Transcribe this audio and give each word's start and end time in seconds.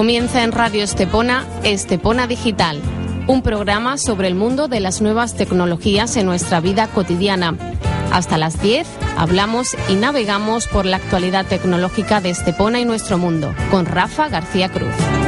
Comienza 0.00 0.44
en 0.44 0.52
Radio 0.52 0.82
Estepona, 0.82 1.46
Estepona 1.62 2.26
Digital, 2.26 2.80
un 3.26 3.42
programa 3.42 3.98
sobre 3.98 4.28
el 4.28 4.34
mundo 4.34 4.66
de 4.66 4.80
las 4.80 5.02
nuevas 5.02 5.34
tecnologías 5.34 6.16
en 6.16 6.24
nuestra 6.24 6.60
vida 6.60 6.86
cotidiana. 6.86 7.54
Hasta 8.10 8.38
las 8.38 8.62
10 8.62 8.88
hablamos 9.18 9.76
y 9.90 9.96
navegamos 9.96 10.68
por 10.68 10.86
la 10.86 10.96
actualidad 10.96 11.44
tecnológica 11.44 12.22
de 12.22 12.30
Estepona 12.30 12.80
y 12.80 12.86
nuestro 12.86 13.18
mundo, 13.18 13.54
con 13.70 13.84
Rafa 13.84 14.30
García 14.30 14.70
Cruz. 14.70 15.19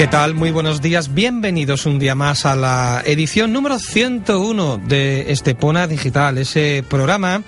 ¿Qué 0.00 0.06
tal? 0.06 0.32
Muy 0.32 0.50
buenos 0.50 0.80
días. 0.80 1.12
Bienvenidos 1.12 1.84
un 1.84 1.98
día 1.98 2.14
más 2.14 2.46
a 2.46 2.56
la 2.56 3.02
edición 3.04 3.52
número 3.52 3.78
101 3.78 4.78
de 4.78 5.30
Estepona 5.30 5.86
Digital, 5.86 6.38
ese 6.38 6.82
programa 6.88 7.42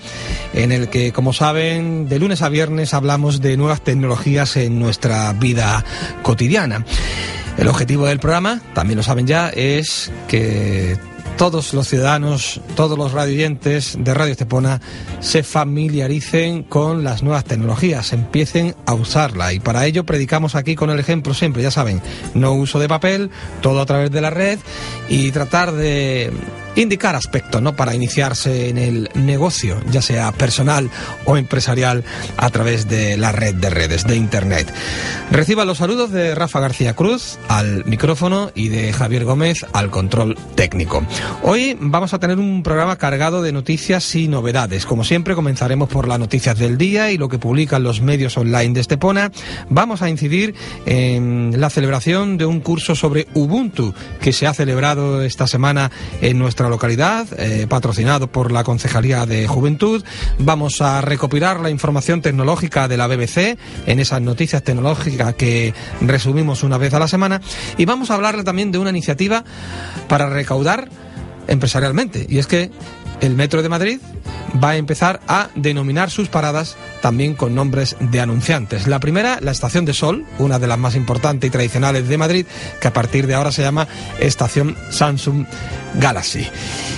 en 0.52 0.70
el 0.70 0.90
que, 0.90 1.12
como 1.12 1.32
saben, 1.32 2.10
de 2.10 2.18
lunes 2.18 2.42
a 2.42 2.50
viernes 2.50 2.92
hablamos 2.92 3.40
de 3.40 3.56
nuevas 3.56 3.80
tecnologías 3.80 4.58
en 4.58 4.78
nuestra 4.78 5.32
vida 5.32 5.82
cotidiana. 6.20 6.84
El 7.56 7.68
objetivo 7.68 8.04
del 8.04 8.18
programa, 8.20 8.60
también 8.74 8.98
lo 8.98 9.02
saben 9.02 9.26
ya, 9.26 9.48
es 9.48 10.12
que 10.28 10.98
todos 11.42 11.74
los 11.74 11.88
ciudadanos, 11.88 12.60
todos 12.76 12.96
los 12.96 13.10
radioyentes 13.10 13.96
de 13.98 14.14
Radio 14.14 14.30
Estepona 14.30 14.80
se 15.18 15.42
familiaricen 15.42 16.62
con 16.62 17.02
las 17.02 17.24
nuevas 17.24 17.42
tecnologías, 17.42 18.12
empiecen 18.12 18.76
a 18.86 18.94
usarla. 18.94 19.52
Y 19.52 19.58
para 19.58 19.84
ello 19.84 20.06
predicamos 20.06 20.54
aquí 20.54 20.76
con 20.76 20.90
el 20.90 21.00
ejemplo 21.00 21.34
siempre, 21.34 21.60
ya 21.60 21.72
saben, 21.72 22.00
no 22.34 22.52
uso 22.52 22.78
de 22.78 22.86
papel, 22.86 23.30
todo 23.60 23.80
a 23.80 23.86
través 23.86 24.12
de 24.12 24.20
la 24.20 24.30
red 24.30 24.60
y 25.08 25.32
tratar 25.32 25.72
de 25.72 26.30
indicar 26.76 27.14
aspectos 27.14 27.60
¿no? 27.60 27.74
para 27.74 27.94
iniciarse 27.94 28.68
en 28.68 28.78
el 28.78 29.10
negocio, 29.14 29.80
ya 29.90 30.02
sea 30.02 30.32
personal 30.32 30.90
o 31.24 31.36
empresarial, 31.36 32.04
a 32.36 32.50
través 32.50 32.88
de 32.88 33.16
la 33.16 33.32
red 33.32 33.54
de 33.54 33.70
redes 33.70 34.04
de 34.04 34.16
Internet. 34.16 34.72
Reciba 35.30 35.64
los 35.64 35.78
saludos 35.78 36.10
de 36.10 36.34
Rafa 36.34 36.60
García 36.60 36.94
Cruz 36.94 37.38
al 37.48 37.84
micrófono 37.84 38.50
y 38.54 38.68
de 38.68 38.92
Javier 38.92 39.24
Gómez 39.24 39.66
al 39.72 39.90
control 39.90 40.36
técnico. 40.54 41.04
Hoy 41.42 41.76
vamos 41.80 42.14
a 42.14 42.18
tener 42.18 42.38
un 42.38 42.62
programa 42.62 42.96
cargado 42.96 43.42
de 43.42 43.52
noticias 43.52 44.14
y 44.14 44.28
novedades. 44.28 44.86
Como 44.86 45.04
siempre, 45.04 45.34
comenzaremos 45.34 45.88
por 45.88 46.08
las 46.08 46.18
noticias 46.18 46.58
del 46.58 46.78
día 46.78 47.10
y 47.10 47.18
lo 47.18 47.28
que 47.28 47.38
publican 47.38 47.82
los 47.82 48.00
medios 48.00 48.36
online 48.36 48.74
de 48.74 48.80
Estepona. 48.80 49.32
Vamos 49.68 50.02
a 50.02 50.10
incidir 50.10 50.54
en 50.86 51.60
la 51.60 51.70
celebración 51.70 52.38
de 52.38 52.46
un 52.46 52.60
curso 52.60 52.94
sobre 52.94 53.26
Ubuntu 53.34 53.94
que 54.20 54.32
se 54.32 54.46
ha 54.46 54.54
celebrado 54.54 55.22
esta 55.22 55.46
semana 55.46 55.90
en 56.20 56.38
nuestra 56.38 56.61
localidad, 56.68 57.26
eh, 57.38 57.66
patrocinado 57.68 58.30
por 58.30 58.52
la 58.52 58.64
Concejalía 58.64 59.26
de 59.26 59.46
Juventud. 59.46 60.04
Vamos 60.38 60.80
a 60.80 61.00
recopilar 61.00 61.60
la 61.60 61.70
información 61.70 62.22
tecnológica 62.22 62.88
de 62.88 62.96
la 62.96 63.06
BBC 63.06 63.58
en 63.86 64.00
esas 64.00 64.22
noticias 64.22 64.62
tecnológicas 64.62 65.34
que 65.34 65.74
resumimos 66.00 66.62
una 66.62 66.78
vez 66.78 66.94
a 66.94 66.98
la 66.98 67.08
semana. 67.08 67.40
Y 67.76 67.84
vamos 67.84 68.10
a 68.10 68.14
hablarle 68.14 68.44
también 68.44 68.72
de 68.72 68.78
una 68.78 68.90
iniciativa 68.90 69.44
para 70.08 70.28
recaudar 70.28 70.88
empresarialmente. 71.48 72.26
Y 72.28 72.38
es 72.38 72.46
que 72.46 72.70
el 73.22 73.34
Metro 73.36 73.62
de 73.62 73.68
Madrid 73.70 74.00
va 74.62 74.70
a 74.70 74.76
empezar 74.76 75.20
a 75.28 75.48
denominar 75.54 76.10
sus 76.10 76.28
paradas 76.28 76.76
también 77.00 77.34
con 77.34 77.54
nombres 77.54 77.96
de 78.00 78.20
anunciantes. 78.20 78.86
La 78.86 79.00
primera, 79.00 79.38
la 79.40 79.50
Estación 79.50 79.84
de 79.84 79.94
Sol, 79.94 80.26
una 80.38 80.58
de 80.58 80.66
las 80.66 80.78
más 80.78 80.94
importantes 80.94 81.48
y 81.48 81.50
tradicionales 81.50 82.08
de 82.08 82.18
Madrid, 82.18 82.46
que 82.80 82.88
a 82.88 82.92
partir 82.92 83.26
de 83.26 83.34
ahora 83.34 83.52
se 83.52 83.62
llama 83.62 83.88
Estación 84.20 84.76
Samsung 84.90 85.46
Galaxy. 85.94 86.46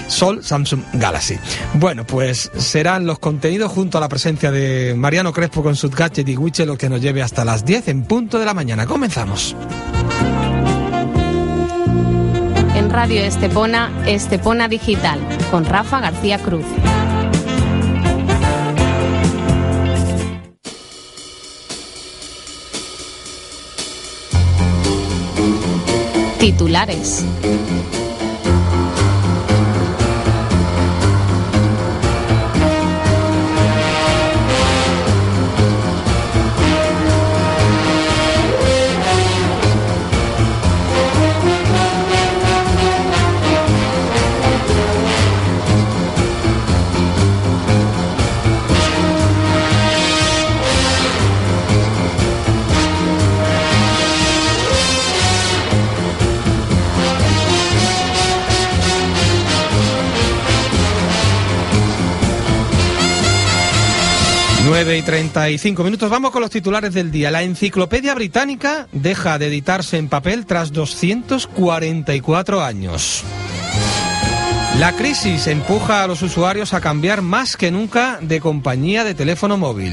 Sol 0.08 0.42
Samsung 0.42 0.82
Galaxy. 0.94 1.38
Bueno, 1.74 2.06
pues 2.06 2.50
serán 2.56 3.06
los 3.06 3.18
contenidos 3.18 3.70
junto 3.70 3.98
a 3.98 4.00
la 4.00 4.08
presencia 4.08 4.50
de 4.50 4.94
Mariano 4.96 5.32
Crespo 5.32 5.62
con 5.62 5.76
su 5.76 5.90
gadget 5.90 6.28
y 6.28 6.36
Wiche 6.36 6.66
lo 6.66 6.76
que 6.76 6.88
nos 6.88 7.00
lleve 7.00 7.22
hasta 7.22 7.44
las 7.44 7.64
10 7.64 7.88
en 7.88 8.02
punto 8.04 8.38
de 8.38 8.46
la 8.46 8.54
mañana. 8.54 8.86
Comenzamos. 8.86 9.54
Radio 12.94 13.24
Estepona, 13.24 13.90
Estepona 14.06 14.68
Digital, 14.68 15.18
con 15.50 15.64
Rafa 15.64 15.98
García 15.98 16.38
Cruz. 16.38 16.64
Titulares. 26.38 27.24
Y 64.96 65.02
35 65.02 65.84
minutos. 65.84 66.10
Vamos 66.10 66.30
con 66.30 66.42
los 66.42 66.50
titulares 66.50 66.94
del 66.94 67.10
día. 67.10 67.30
La 67.30 67.42
enciclopedia 67.42 68.14
británica 68.14 68.86
deja 68.92 69.38
de 69.38 69.48
editarse 69.48 69.98
en 69.98 70.08
papel 70.08 70.46
tras 70.46 70.72
244 70.72 72.62
años. 72.62 73.24
La 74.78 74.92
crisis 74.92 75.46
empuja 75.46 76.02
a 76.02 76.06
los 76.06 76.22
usuarios 76.22 76.74
a 76.74 76.80
cambiar 76.80 77.22
más 77.22 77.56
que 77.56 77.70
nunca 77.70 78.18
de 78.20 78.40
compañía 78.40 79.04
de 79.04 79.14
teléfono 79.14 79.56
móvil. 79.56 79.92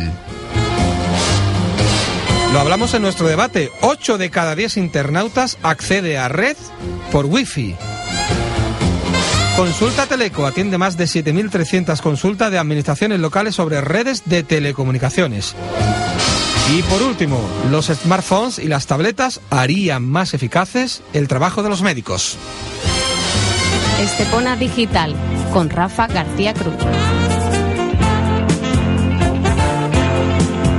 Lo 2.53 2.59
hablamos 2.59 2.94
en 2.94 3.01
nuestro 3.01 3.28
debate. 3.28 3.72
8 3.81 4.18
de 4.18 4.29
cada 4.29 4.56
10 4.56 4.78
internautas 4.78 5.57
accede 5.63 6.18
a 6.18 6.28
red 6.28 6.57
por 7.12 7.25
wifi. 7.25 7.75
Consulta 9.56 10.07
Teleco 10.07 10.45
atiende 10.45 10.78
más 10.78 10.97
de 10.97 11.06
7.300 11.06 12.00
consultas 12.01 12.51
de 12.51 12.57
administraciones 12.57 13.19
locales 13.19 13.56
sobre 13.56 13.81
redes 13.81 14.23
de 14.25 14.44
telecomunicaciones. 14.44 15.56
Y 16.73 16.81
por 16.84 17.03
último, 17.03 17.39
los 17.69 17.88
smartphones 17.88 18.57
y 18.57 18.67
las 18.67 18.88
tabletas 18.88 19.41
harían 19.50 20.03
más 20.03 20.34
eficaces 20.34 21.03
el 21.13 21.28
trabajo 21.28 21.63
de 21.63 21.69
los 21.69 21.81
médicos. 21.81 22.38
Estepona 24.00 24.56
Digital 24.56 25.16
con 25.51 25.69
Rafa 25.69 26.07
García 26.07 26.53
Cruz. 26.53 26.75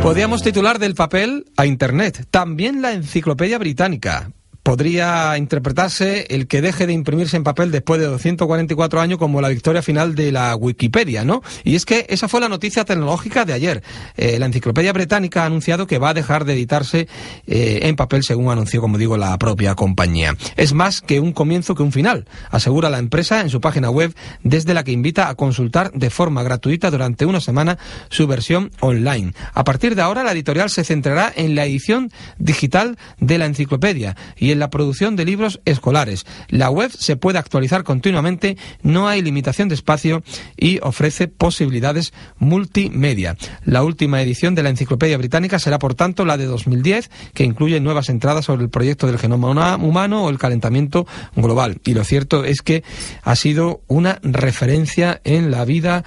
Podríamos 0.02 0.42
titular 0.42 0.78
del 0.80 0.94
papel 0.94 1.44
a 1.56 1.66
Internet, 1.66 2.26
también 2.30 2.82
la 2.82 2.92
enciclopedia 2.92 3.58
británica, 3.58 4.32
podría 4.62 5.36
interpretarse 5.38 6.26
el 6.30 6.46
que 6.46 6.62
deje 6.62 6.86
de 6.86 6.92
imprimirse 6.92 7.36
en 7.36 7.42
papel 7.42 7.70
después 7.70 8.00
de 8.00 8.06
244 8.06 9.00
años 9.00 9.18
como 9.18 9.40
la 9.40 9.48
victoria 9.48 9.82
final 9.82 10.14
de 10.14 10.30
la 10.30 10.54
Wikipedia, 10.54 11.24
¿no? 11.24 11.42
Y 11.64 11.74
es 11.74 11.84
que 11.84 12.06
esa 12.08 12.28
fue 12.28 12.40
la 12.40 12.48
noticia 12.48 12.84
tecnológica 12.84 13.44
de 13.44 13.52
ayer. 13.52 13.82
Eh, 14.16 14.38
la 14.38 14.46
Enciclopedia 14.46 14.92
Británica 14.92 15.42
ha 15.42 15.46
anunciado 15.46 15.86
que 15.86 15.98
va 15.98 16.10
a 16.10 16.14
dejar 16.14 16.44
de 16.44 16.52
editarse 16.52 17.08
eh, 17.46 17.81
en 17.82 17.96
papel, 17.96 18.22
según 18.22 18.50
anunció, 18.50 18.81
como 18.81 18.98
digo, 18.98 19.16
la 19.16 19.37
propia 19.38 19.75
compañía. 19.75 20.37
Es 20.56 20.72
más 20.72 21.00
que 21.00 21.19
un 21.19 21.32
comienzo 21.32 21.75
que 21.75 21.82
un 21.82 21.92
final, 21.92 22.26
asegura 22.50 22.88
la 22.90 22.98
empresa 22.98 23.40
en 23.40 23.50
su 23.50 23.60
página 23.60 23.90
web, 23.90 24.14
desde 24.44 24.75
la 24.75 24.84
que 24.84 24.92
invita 24.92 25.28
a 25.28 25.34
consultar 25.34 25.90
de 25.92 26.10
forma 26.10 26.42
gratuita 26.42 26.90
durante 26.90 27.26
una 27.26 27.40
semana 27.40 27.78
su 28.10 28.26
versión 28.28 28.70
online. 28.81 29.34
A 29.54 29.64
partir 29.64 29.96
de 29.96 30.02
ahora, 30.02 30.22
la 30.22 30.32
editorial 30.32 30.70
se 30.70 30.84
centrará 30.84 31.32
en 31.34 31.56
la 31.56 31.64
edición 31.64 32.10
digital 32.38 32.96
de 33.19 33.38
la 33.38 33.46
enciclopedia 33.46 34.16
y 34.37 34.51
en 34.52 34.58
la 34.58 34.70
producción 34.70 35.16
de 35.16 35.25
libros 35.25 35.60
escolares. 35.64 36.26
La 36.49 36.70
web 36.70 36.90
se 36.96 37.16
puede 37.16 37.38
actualizar 37.38 37.84
continuamente, 37.84 38.56
no 38.82 39.08
hay 39.08 39.22
limitación 39.22 39.69
de 39.69 39.75
espacio 39.75 40.22
y 40.56 40.78
ofrece 40.82 41.28
posibilidades 41.28 42.12
multimedia. 42.38 43.37
La 43.64 43.82
última 43.82 44.22
edición 44.22 44.54
de 44.54 44.62
la 44.62 44.70
Enciclopedia 44.70 45.19
Británica 45.19 45.58
será, 45.58 45.78
por 45.78 45.94
tanto, 45.94 46.25
la 46.25 46.37
de 46.37 46.46
2010, 46.46 47.10
que 47.34 47.44
incluye 47.44 47.81
nuevas 47.81 48.08
entradas 48.08 48.44
sobre 48.44 48.62
el 48.62 48.70
proyecto 48.70 49.06
del 49.06 49.19
genoma 49.19 49.76
humano 49.76 50.25
o 50.25 50.31
el 50.31 50.38
calentamiento 50.38 51.06
global. 51.34 51.81
Y 51.84 51.94
lo 51.94 52.04
cierto 52.04 52.44
es 52.44 52.62
que 52.62 52.84
ha 53.22 53.37
sido 53.37 53.82
una 53.88 54.19
referencia 54.22 55.20
en 55.25 55.50
la 55.50 55.64
vida 55.64 56.04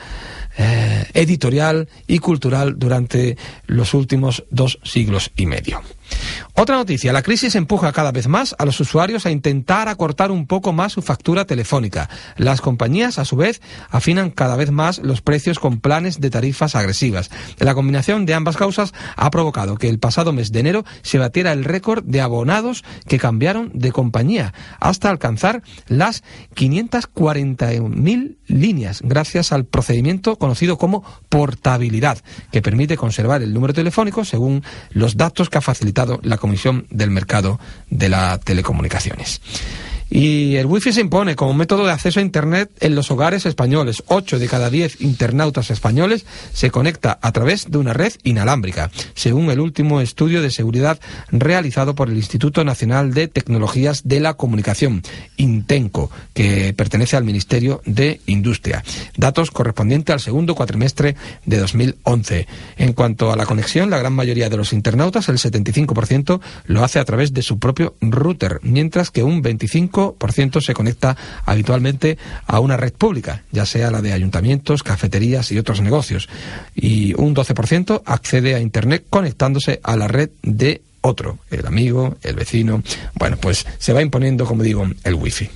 eh, 0.57 1.05
editorial 1.13 1.89
y 2.07 2.19
cultural 2.19 2.77
durante 2.77 3.37
los 3.67 3.93
últimos 3.93 4.45
dos 4.49 4.79
siglos 4.83 5.31
y 5.35 5.45
medio. 5.45 5.81
Otra 6.57 6.77
noticia, 6.77 7.11
la 7.11 7.21
crisis 7.21 7.55
empuja 7.55 7.91
cada 7.91 8.13
vez 8.13 8.29
más 8.29 8.55
a 8.57 8.65
los 8.65 8.79
usuarios 8.79 9.25
a 9.25 9.31
intentar 9.31 9.89
acortar 9.89 10.31
un 10.31 10.47
poco 10.47 10.71
más 10.71 10.93
su 10.93 11.01
factura 11.01 11.45
telefónica. 11.45 12.09
Las 12.37 12.61
compañías, 12.61 13.19
a 13.19 13.25
su 13.25 13.35
vez, 13.35 13.61
afinan 13.89 14.31
cada 14.31 14.55
vez 14.55 14.71
más 14.71 14.99
los 14.99 15.21
precios 15.21 15.59
con 15.59 15.81
planes 15.81 16.21
de 16.21 16.29
tarifas 16.29 16.75
agresivas. 16.75 17.29
La 17.59 17.75
combinación 17.75 18.25
de 18.25 18.35
ambas 18.35 18.55
causas 18.55 18.93
ha 19.17 19.29
provocado 19.31 19.77
que 19.77 19.89
el 19.89 19.99
pasado 19.99 20.31
mes 20.31 20.51
de 20.53 20.61
enero 20.61 20.85
se 21.01 21.17
batiera 21.17 21.51
el 21.51 21.65
récord 21.65 22.05
de 22.05 22.21
abonados 22.21 22.83
que 23.07 23.19
cambiaron 23.19 23.71
de 23.73 23.91
compañía 23.91 24.53
hasta 24.79 25.09
alcanzar 25.09 25.61
las 25.87 26.23
541.000 26.55 28.37
líneas 28.47 29.01
gracias 29.03 29.51
al 29.51 29.65
procedimiento 29.65 30.37
conocido 30.37 30.77
como 30.77 31.03
portabilidad, 31.29 32.19
que 32.51 32.61
permite 32.61 32.95
conservar 32.95 33.41
el 33.41 33.53
número 33.53 33.73
telefónico 33.73 34.23
según 34.23 34.63
los 34.91 35.17
datos 35.17 35.49
que 35.49 35.57
ha 35.57 35.61
facilitado 35.61 35.94
la 36.23 36.37
Comisión 36.37 36.85
del 36.89 37.09
Mercado 37.09 37.59
de 37.89 38.09
las 38.09 38.39
Telecomunicaciones. 38.41 39.41
Y 40.09 40.55
el 40.55 40.67
wifi 40.67 40.93
se 40.93 41.01
impone 41.01 41.35
como 41.35 41.53
método 41.53 41.85
de 41.85 41.91
acceso 41.91 42.19
a 42.19 42.23
Internet 42.23 42.71
en 42.79 42.95
los 42.95 43.09
hogares 43.09 43.45
españoles. 43.45 44.03
Ocho 44.07 44.37
de 44.37 44.47
cada 44.47 44.69
diez 44.69 45.01
internautas 45.01 45.71
españoles 45.71 46.25
se 46.53 46.69
conecta 46.69 47.17
a 47.21 47.31
través 47.31 47.71
de 47.71 47.77
una 47.79 47.93
red 47.93 48.13
inalámbrica, 48.23 48.91
según 49.15 49.49
el 49.49 49.59
último 49.59 50.01
estudio 50.01 50.41
de 50.41 50.51
seguridad 50.51 50.99
realizado 51.31 51.95
por 51.95 52.09
el 52.09 52.17
Instituto 52.17 52.63
Nacional 52.63 53.13
de 53.13 53.27
Tecnologías 53.27 54.07
de 54.07 54.19
la 54.19 54.35
Comunicación, 54.35 55.01
INTENCO, 55.37 56.11
que 56.33 56.73
pertenece 56.73 57.17
al 57.17 57.23
Ministerio 57.23 57.81
de 57.85 58.21
Industria. 58.27 58.83
Datos 59.17 59.49
correspondientes 59.51 60.13
al 60.13 60.19
segundo 60.19 60.55
cuatrimestre 60.55 61.15
de 61.45 61.57
2011. 61.57 62.47
En 62.77 62.93
cuanto 62.93 63.31
a 63.31 63.35
la 63.35 63.45
conexión, 63.45 63.89
la 63.89 63.97
gran 63.97 64.13
mayoría 64.13 64.49
de 64.49 64.57
los 64.57 64.71
internautas, 64.71 65.29
el 65.29 65.37
75%, 65.37 66.41
lo 66.65 66.83
hace 66.83 66.99
a 66.99 67.05
través 67.05 67.33
de 67.33 67.41
su 67.41 67.57
propio 67.57 67.95
router, 68.01 68.59
mientras 68.61 69.11
que 69.11 69.23
un 69.23 69.43
25% 69.43 70.04
ciento 70.31 70.61
se 70.61 70.73
conecta 70.73 71.15
habitualmente 71.45 72.17
a 72.45 72.59
una 72.59 72.77
red 72.77 72.93
pública, 72.93 73.43
ya 73.51 73.65
sea 73.65 73.91
la 73.91 74.01
de 74.01 74.13
ayuntamientos, 74.13 74.83
cafeterías 74.83 75.51
y 75.51 75.57
otros 75.57 75.81
negocios. 75.81 76.29
Y 76.75 77.13
un 77.13 77.35
12% 77.35 78.03
accede 78.05 78.55
a 78.55 78.59
Internet 78.59 79.05
conectándose 79.09 79.79
a 79.83 79.95
la 79.95 80.07
red 80.07 80.29
de 80.43 80.81
otro, 81.01 81.39
el 81.51 81.65
amigo, 81.67 82.17
el 82.23 82.35
vecino. 82.35 82.83
Bueno, 83.13 83.37
pues 83.37 83.65
se 83.77 83.93
va 83.93 84.01
imponiendo, 84.01 84.45
como 84.45 84.63
digo, 84.63 84.85
el 85.03 85.13
wifi. 85.13 85.49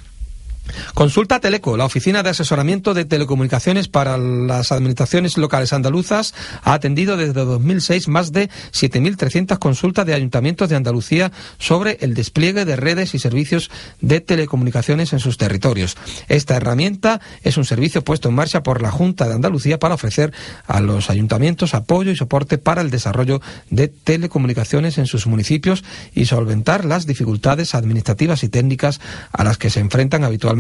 Consulta 0.94 1.40
Teleco, 1.40 1.78
la 1.78 1.86
oficina 1.86 2.24
de 2.24 2.30
asesoramiento 2.30 2.94
de 2.94 3.06
telecomunicaciones 3.06 3.88
para 3.88 4.18
las 4.18 4.72
administraciones 4.72 5.38
locales 5.38 5.74
andaluzas, 5.74 6.34
ha 6.64 6.74
atendido 6.74 7.18
desde 7.18 7.46
2006 7.46 8.08
más 8.08 8.32
de 8.32 8.50
7.300 8.72 9.58
consultas 9.60 10.06
de 10.06 10.14
ayuntamientos 10.14 10.70
de 10.70 10.76
Andalucía 10.76 11.32
sobre 11.58 11.98
el 12.02 12.14
despliegue 12.14 12.66
de 12.66 12.76
redes 12.76 13.16
y 13.16 13.20
servicios 13.20 13.70
de 14.02 14.22
telecomunicaciones 14.22 15.14
en 15.14 15.20
sus 15.20 15.38
territorios. 15.38 15.98
Esta 16.28 16.56
herramienta 16.56 17.22
es 17.44 17.58
un 17.58 17.66
servicio 17.66 18.04
puesto 18.04 18.30
en 18.30 18.36
marcha 18.36 18.64
por 18.64 18.82
la 18.82 18.92
Junta 18.92 19.28
de 19.28 19.36
Andalucía 19.36 19.80
para 19.80 19.96
ofrecer 19.96 20.34
a 20.68 20.80
los 20.80 21.10
ayuntamientos 21.10 21.74
apoyo 21.74 22.12
y 22.12 22.16
soporte 22.16 22.58
para 22.58 22.82
el 22.82 22.90
desarrollo 22.90 23.42
de 23.70 23.88
telecomunicaciones 23.88 24.98
en 24.98 25.08
sus 25.08 25.28
municipios 25.28 25.84
y 26.14 26.26
solventar 26.26 26.86
las 26.86 27.06
dificultades 27.06 27.76
administrativas 27.76 28.44
y 28.44 28.50
técnicas 28.50 29.00
a 29.32 29.44
las 29.44 29.58
que 29.58 29.70
se 29.70 29.80
enfrentan 29.80 30.24
habitualmente 30.24 30.59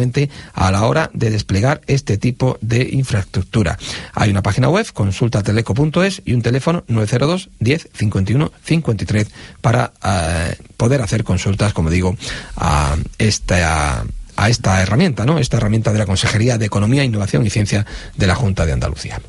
a 0.54 0.72
la 0.72 0.84
hora 0.84 1.10
de 1.13 1.30
desplegar 1.30 1.81
este 1.88 2.18
tipo 2.18 2.57
de 2.62 2.90
infraestructura. 2.92 3.78
Hay 4.13 4.30
una 4.30 4.42
página 4.42 4.69
web, 4.69 4.86
consultateleco.es 4.94 6.22
y 6.25 6.34
un 6.34 6.42
teléfono 6.42 6.84
902 6.88 7.50
10 7.60 7.90
51 7.94 8.51
53 8.63 9.28
para 9.62 9.94
eh, 10.04 10.56
poder 10.78 11.01
hacer 11.01 11.24
consultas, 11.24 11.74
como 11.74 11.90
digo, 11.90 12.16
a 12.56 12.96
esta 13.18 14.06
a 14.40 14.50
esta 14.50 14.81
herramienta, 14.81 15.25
¿no? 15.25 15.38
Esta 15.38 15.57
herramienta 15.57 15.92
de 15.92 16.00
la 16.00 16.06
Consejería 16.06 16.57
de 16.57 16.66
Economía, 16.66 17.04
Innovación 17.04 17.45
y 17.45 17.50
Ciencia 17.50 17.86
de 18.16 18.25
la 18.25 18.36
Junta 18.36 18.66
de 18.66 18.72
Andalucía. 18.72 19.19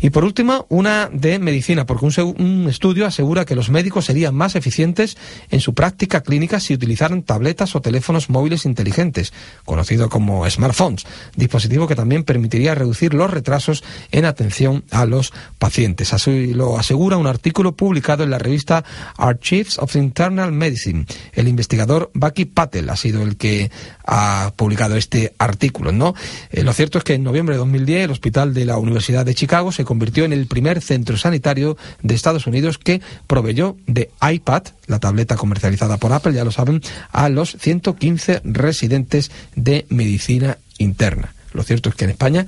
Y 0.00 0.10
por 0.10 0.24
último, 0.24 0.66
una 0.68 1.08
de 1.12 1.38
medicina, 1.38 1.84
porque 1.84 2.06
un, 2.06 2.68
estudio 2.68 3.06
asegura 3.06 3.44
que 3.44 3.56
los 3.56 3.70
médicos 3.70 4.04
serían 4.04 4.34
más 4.34 4.54
eficientes 4.54 5.16
en 5.50 5.60
su 5.60 5.74
práctica 5.74 6.22
clínica 6.22 6.60
si 6.60 6.74
utilizaran 6.74 7.22
tabletas 7.22 7.74
o 7.74 7.80
teléfonos 7.80 8.30
móviles 8.30 8.64
inteligentes, 8.64 9.32
conocido 9.64 10.08
como 10.08 10.48
smartphones, 10.48 11.04
dispositivo 11.34 11.88
que 11.88 11.96
también 11.96 12.24
permitiría 12.24 12.74
reducir 12.74 13.12
los 13.14 13.30
retrasos 13.30 13.82
en 14.12 14.24
atención 14.24 14.84
a 14.90 15.04
los 15.04 15.32
pacientes. 15.58 16.12
Así 16.12 16.54
lo 16.54 16.78
asegura 16.78 17.16
un 17.16 17.26
artículo 17.26 17.76
publicado 17.76 18.22
en 18.22 18.30
la 18.30 18.38
revista 18.38 18.84
Archives 19.16 19.78
of 19.78 19.96
Internal 19.96 20.52
Medicine. 20.52 21.06
El 21.32 21.48
investigador 21.48 22.10
Baki 22.14 22.44
Patel 22.44 22.88
ha 22.90 22.96
sido 22.96 23.22
el 23.22 23.36
que 23.36 23.70
ha 24.10 24.52
publicado 24.56 24.96
este 24.96 25.34
artículo, 25.38 25.92
¿no? 25.92 26.14
Eh, 26.50 26.62
lo 26.62 26.72
cierto 26.72 26.96
es 26.96 27.04
que 27.04 27.14
en 27.14 27.22
noviembre 27.22 27.54
de 27.54 27.58
2010 27.58 28.04
el 28.06 28.10
Hospital 28.10 28.54
de 28.54 28.64
la 28.64 28.78
Universidad 28.78 29.26
de 29.26 29.34
Chicago 29.34 29.70
se 29.70 29.84
convirtió 29.84 30.24
en 30.24 30.32
el 30.32 30.46
primer 30.46 30.80
centro 30.80 31.18
sanitario 31.18 31.76
de 32.02 32.14
Estados 32.14 32.46
Unidos 32.46 32.78
que 32.78 33.02
proveyó 33.26 33.76
de 33.86 34.10
iPad, 34.22 34.62
la 34.86 34.98
tableta 34.98 35.36
comercializada 35.36 35.98
por 35.98 36.14
Apple, 36.14 36.32
ya 36.32 36.44
lo 36.44 36.52
saben, 36.52 36.80
a 37.12 37.28
los 37.28 37.56
115 37.60 38.40
residentes 38.44 39.30
de 39.54 39.84
medicina 39.90 40.56
interna. 40.78 41.34
Lo 41.52 41.62
cierto 41.62 41.90
es 41.90 41.94
que 41.94 42.04
en 42.04 42.10
España 42.10 42.46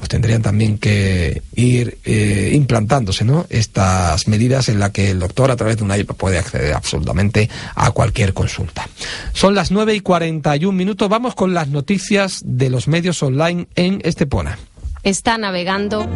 pues 0.00 0.08
tendrían 0.08 0.40
también 0.40 0.78
que 0.78 1.42
ir 1.54 1.98
eh, 2.06 2.52
implantándose 2.54 3.22
¿no? 3.22 3.44
estas 3.50 4.26
medidas 4.28 4.70
en 4.70 4.80
las 4.80 4.92
que 4.92 5.10
el 5.10 5.18
doctor 5.18 5.50
a 5.50 5.56
través 5.56 5.76
de 5.76 5.84
un 5.84 5.94
iPad 5.94 6.16
puede 6.16 6.38
acceder 6.38 6.72
absolutamente 6.72 7.50
a 7.74 7.90
cualquier 7.90 8.32
consulta. 8.32 8.88
Son 9.34 9.54
las 9.54 9.70
9 9.70 9.94
y 9.94 10.00
41 10.00 10.74
minutos. 10.74 11.06
Vamos 11.10 11.34
con 11.34 11.52
las 11.52 11.68
noticias 11.68 12.40
de 12.46 12.70
los 12.70 12.88
medios 12.88 13.22
online 13.22 13.68
en 13.74 14.00
Estepona. 14.02 14.58
Está 15.02 15.36
navegando 15.36 16.08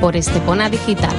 por 0.00 0.16
Estepona 0.16 0.70
Digital. 0.70 1.14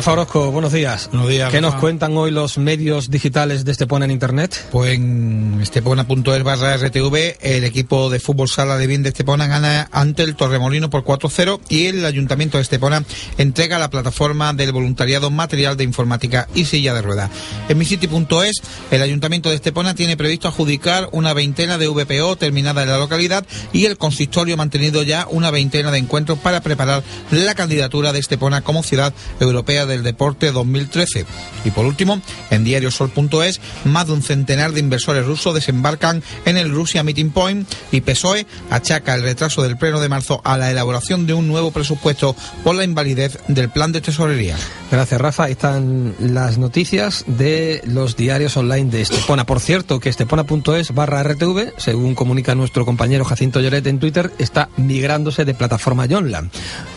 Rafa 0.00 0.12
Orozco, 0.12 0.50
buenos 0.50 0.72
días. 0.72 1.10
Buenos 1.12 1.28
días. 1.28 1.50
¿Qué 1.50 1.60
nos 1.60 1.74
cuentan 1.74 2.16
hoy 2.16 2.30
los 2.30 2.56
medios 2.56 3.10
digitales 3.10 3.66
de 3.66 3.72
Estepona 3.72 4.06
en 4.06 4.12
Internet? 4.12 4.68
Pues 4.72 4.94
en 4.94 5.58
estepona.es 5.60 6.42
barra 6.42 6.74
RTV, 6.78 7.36
el 7.42 7.64
equipo 7.64 8.08
de 8.08 8.18
fútbol 8.18 8.48
sala 8.48 8.78
de 8.78 8.86
bien 8.86 9.02
de 9.02 9.10
Estepona 9.10 9.46
gana 9.46 9.90
ante 9.92 10.22
el 10.22 10.36
Torremolino 10.36 10.88
por 10.88 11.04
4-0 11.04 11.60
y 11.68 11.84
el 11.84 12.06
Ayuntamiento 12.06 12.56
de 12.56 12.62
Estepona 12.62 13.04
entrega 13.36 13.78
la 13.78 13.90
plataforma 13.90 14.54
del 14.54 14.72
voluntariado 14.72 15.30
material 15.30 15.76
de 15.76 15.84
informática 15.84 16.48
y 16.54 16.64
silla 16.64 16.94
de 16.94 17.02
ruedas. 17.02 17.30
En 17.68 17.76
misiti.es, 17.76 18.62
el 18.90 19.02
Ayuntamiento 19.02 19.50
de 19.50 19.56
Estepona 19.56 19.94
tiene 19.94 20.16
previsto 20.16 20.48
adjudicar 20.48 21.10
una 21.12 21.34
veintena 21.34 21.76
de 21.76 21.88
VPO 21.88 22.36
terminada 22.36 22.84
en 22.84 22.88
la 22.88 22.96
localidad 22.96 23.44
y 23.74 23.84
el 23.84 23.98
consistorio 23.98 24.54
ha 24.54 24.56
mantenido 24.56 25.02
ya 25.02 25.26
una 25.30 25.50
veintena 25.50 25.90
de 25.90 25.98
encuentros 25.98 26.38
para 26.38 26.62
preparar 26.62 27.02
la 27.30 27.54
candidatura 27.54 28.14
de 28.14 28.20
Estepona 28.20 28.62
como 28.62 28.82
ciudad 28.82 29.12
europea 29.40 29.89
del 29.90 30.02
Deporte 30.02 30.50
2013. 30.50 31.26
Y 31.66 31.70
por 31.70 31.84
último, 31.84 32.22
en 32.50 32.64
diariosol.es, 32.64 33.60
más 33.84 34.06
de 34.06 34.12
un 34.14 34.22
centenar 34.22 34.72
de 34.72 34.80
inversores 34.80 35.26
rusos 35.26 35.54
desembarcan 35.54 36.22
en 36.46 36.56
el 36.56 36.70
Russia 36.70 37.02
Meeting 37.02 37.30
Point 37.30 37.68
y 37.92 38.00
PSOE 38.00 38.46
achaca 38.70 39.14
el 39.14 39.22
retraso 39.22 39.62
del 39.62 39.76
pleno 39.76 40.00
de 40.00 40.08
marzo 40.08 40.40
a 40.44 40.56
la 40.56 40.70
elaboración 40.70 41.26
de 41.26 41.34
un 41.34 41.48
nuevo 41.48 41.70
presupuesto 41.70 42.34
por 42.64 42.74
la 42.74 42.84
invalidez 42.84 43.38
del 43.48 43.68
plan 43.70 43.92
de 43.92 44.00
tesorería. 44.00 44.56
Gracias, 44.90 45.20
Rafa. 45.20 45.48
Están 45.48 46.14
las 46.18 46.58
noticias 46.58 47.24
de 47.26 47.82
los 47.84 48.16
diarios 48.16 48.56
online 48.56 48.90
de 48.90 49.02
Estepona. 49.02 49.46
Por 49.46 49.60
cierto, 49.60 50.00
que 50.00 50.08
estepona.es 50.08 50.94
barra 50.94 51.22
RTV, 51.22 51.74
según 51.76 52.14
comunica 52.14 52.54
nuestro 52.54 52.84
compañero 52.84 53.24
Jacinto 53.24 53.60
Lloret 53.60 53.86
en 53.86 53.98
Twitter, 53.98 54.32
está 54.38 54.68
migrándose 54.76 55.44
de 55.44 55.54
plataforma 55.54 56.06
Johnland. 56.08 56.50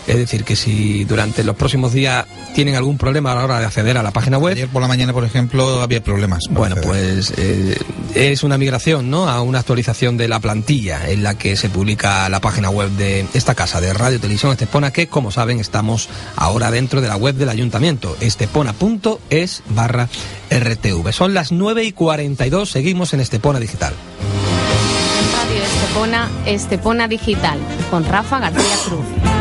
Es 0.07 0.17
decir, 0.17 0.43
que 0.43 0.55
si 0.55 1.05
durante 1.05 1.43
los 1.43 1.55
próximos 1.55 1.93
días 1.93 2.25
tienen 2.53 2.75
algún 2.75 2.82
problema 2.97 3.31
a 3.31 3.35
la 3.35 3.43
hora 3.43 3.59
de 3.59 3.65
acceder 3.65 3.97
a 3.97 4.03
la 4.03 4.11
página 4.11 4.37
web. 4.37 4.53
Ayer 4.53 4.67
por 4.67 4.81
la 4.81 4.87
mañana, 4.87 5.13
por 5.13 5.23
ejemplo, 5.23 5.81
había 5.81 6.03
problemas. 6.03 6.43
Bueno, 6.49 6.75
pues 6.81 7.33
eh, 7.37 7.77
es 8.15 8.43
una 8.43 8.57
migración, 8.57 9.09
¿no? 9.09 9.27
A 9.27 9.41
una 9.41 9.59
actualización 9.59 10.17
de 10.17 10.27
la 10.27 10.39
plantilla 10.39 11.09
en 11.09 11.23
la 11.23 11.37
que 11.37 11.55
se 11.55 11.69
publica 11.69 12.27
la 12.29 12.41
página 12.41 12.69
web 12.69 12.89
de 12.91 13.25
esta 13.33 13.55
casa 13.55 13.81
de 13.81 13.93
Radio 13.93 14.19
Televisión 14.19 14.51
Estepona, 14.51 14.91
que 14.91 15.07
como 15.07 15.31
saben 15.31 15.59
estamos 15.59 16.09
ahora 16.35 16.71
dentro 16.71 17.01
de 17.01 17.07
la 17.07 17.15
web 17.15 17.35
del 17.35 17.49
ayuntamiento, 17.49 18.15
estepona.es 18.19 19.63
barra 19.69 20.09
RTV. 20.49 21.11
Son 21.11 21.33
las 21.33 21.51
9 21.51 21.83
y 21.83 21.91
42, 21.91 22.69
seguimos 22.69 23.13
en 23.13 23.21
Estepona 23.21 23.59
Digital. 23.59 23.93
Radio 25.37 25.63
Estepona, 25.63 26.29
Estepona 26.45 27.07
Digital, 27.07 27.59
con 27.89 28.05
Rafa 28.05 28.39
García 28.39 28.75
Cruz. 28.85 29.32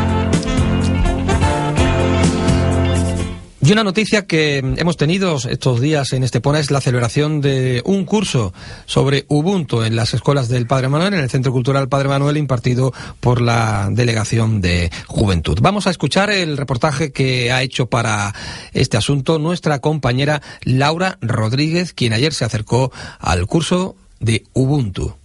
Y 3.65 3.71
una 3.71 3.85
noticia 3.85 4.27
que 4.27 4.57
hemos 4.57 4.97
tenido 4.97 5.37
estos 5.37 5.79
días 5.79 6.11
en 6.11 6.25
Estepona 6.25 6.59
es 6.59 6.69
la 6.69 6.81
celebración 6.81 7.39
de 7.39 7.81
un 7.85 8.03
curso 8.03 8.53
sobre 8.85 9.23
Ubuntu 9.29 9.83
en 9.83 9.95
las 9.95 10.13
escuelas 10.13 10.49
del 10.49 10.67
Padre 10.67 10.89
Manuel, 10.89 11.13
en 11.13 11.21
el 11.21 11.29
Centro 11.29 11.53
Cultural 11.53 11.87
Padre 11.87 12.09
Manuel, 12.09 12.35
impartido 12.35 12.91
por 13.21 13.39
la 13.39 13.87
Delegación 13.89 14.59
de 14.59 14.91
Juventud. 15.07 15.59
Vamos 15.61 15.87
a 15.87 15.91
escuchar 15.91 16.29
el 16.29 16.57
reportaje 16.57 17.13
que 17.13 17.53
ha 17.53 17.61
hecho 17.61 17.85
para 17.85 18.35
este 18.73 18.97
asunto 18.97 19.39
nuestra 19.39 19.79
compañera 19.79 20.41
Laura 20.63 21.17
Rodríguez, 21.21 21.93
quien 21.93 22.11
ayer 22.11 22.33
se 22.33 22.43
acercó 22.43 22.91
al 23.19 23.47
curso 23.47 23.95
de 24.19 24.43
Ubuntu. 24.51 25.15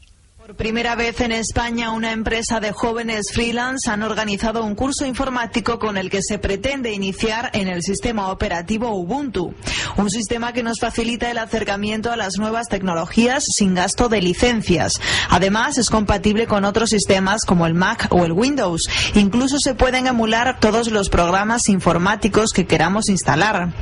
Por 0.49 0.57
primera 0.57 0.95
vez 0.95 1.21
en 1.21 1.31
España, 1.31 1.91
una 1.91 2.11
empresa 2.11 2.59
de 2.59 2.73
jóvenes 2.73 3.33
freelance 3.35 3.91
han 3.91 4.03
organizado 4.03 4.65
un 4.65 4.75
curso 4.75 5.05
informático 5.05 5.79
con 5.79 5.99
el 5.99 6.09
que 6.09 6.23
se 6.23 6.39
pretende 6.39 6.91
iniciar 6.91 7.51
en 7.53 7.69
el 7.69 7.83
sistema 7.83 8.29
operativo 8.29 8.95
Ubuntu, 8.95 9.53
un 9.99 10.09
sistema 10.09 10.55
que 10.55 10.63
nos 10.63 10.81
facilita 10.81 11.31
el 11.31 11.37
acercamiento 11.37 12.11
a 12.11 12.17
las 12.17 12.39
nuevas 12.39 12.67
tecnologías 12.69 13.45
sin 13.45 13.75
gasto 13.75 14.09
de 14.09 14.23
licencias. 14.23 15.03
Además, 15.29 15.77
es 15.77 15.91
compatible 15.91 16.47
con 16.47 16.65
otros 16.65 16.89
sistemas 16.89 17.45
como 17.45 17.67
el 17.67 17.75
Mac 17.75 18.07
o 18.09 18.25
el 18.25 18.33
Windows. 18.33 18.89
Incluso 19.17 19.59
se 19.59 19.75
pueden 19.75 20.07
emular 20.07 20.61
todos 20.61 20.91
los 20.91 21.11
programas 21.11 21.69
informáticos 21.69 22.53
que 22.55 22.67
queramos 22.67 23.11
instalar. 23.11 23.75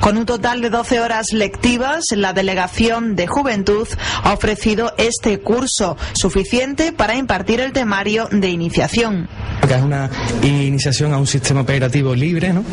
Con 0.00 0.16
un 0.16 0.24
total 0.24 0.62
de 0.62 0.70
12 0.70 1.00
horas 1.00 1.26
lectivas, 1.34 2.04
la 2.16 2.32
Delegación 2.32 3.14
de 3.14 3.26
Juventud 3.26 3.86
ha 4.24 4.32
ofrecido 4.32 4.94
este 4.96 5.38
curso 5.40 5.81
suficiente 6.12 6.92
para 6.92 7.16
impartir 7.16 7.60
el 7.60 7.72
temario 7.72 8.28
de 8.30 8.48
iniciación. 8.48 9.28
Que 9.66 9.74
es 9.74 9.82
una 9.82 10.10
iniciación 10.42 11.12
a 11.12 11.18
un 11.18 11.26
sistema 11.26 11.60
operativo 11.60 12.14
libre, 12.14 12.52
¿no? 12.52 12.64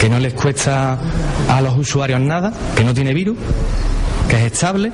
que 0.00 0.08
no 0.08 0.18
les 0.18 0.32
cuesta 0.34 0.98
a 1.48 1.60
los 1.60 1.76
usuarios 1.76 2.20
nada, 2.20 2.52
que 2.76 2.84
no 2.84 2.94
tiene 2.94 3.12
virus 3.12 3.36
que 4.30 4.36
es 4.36 4.52
estable. 4.52 4.92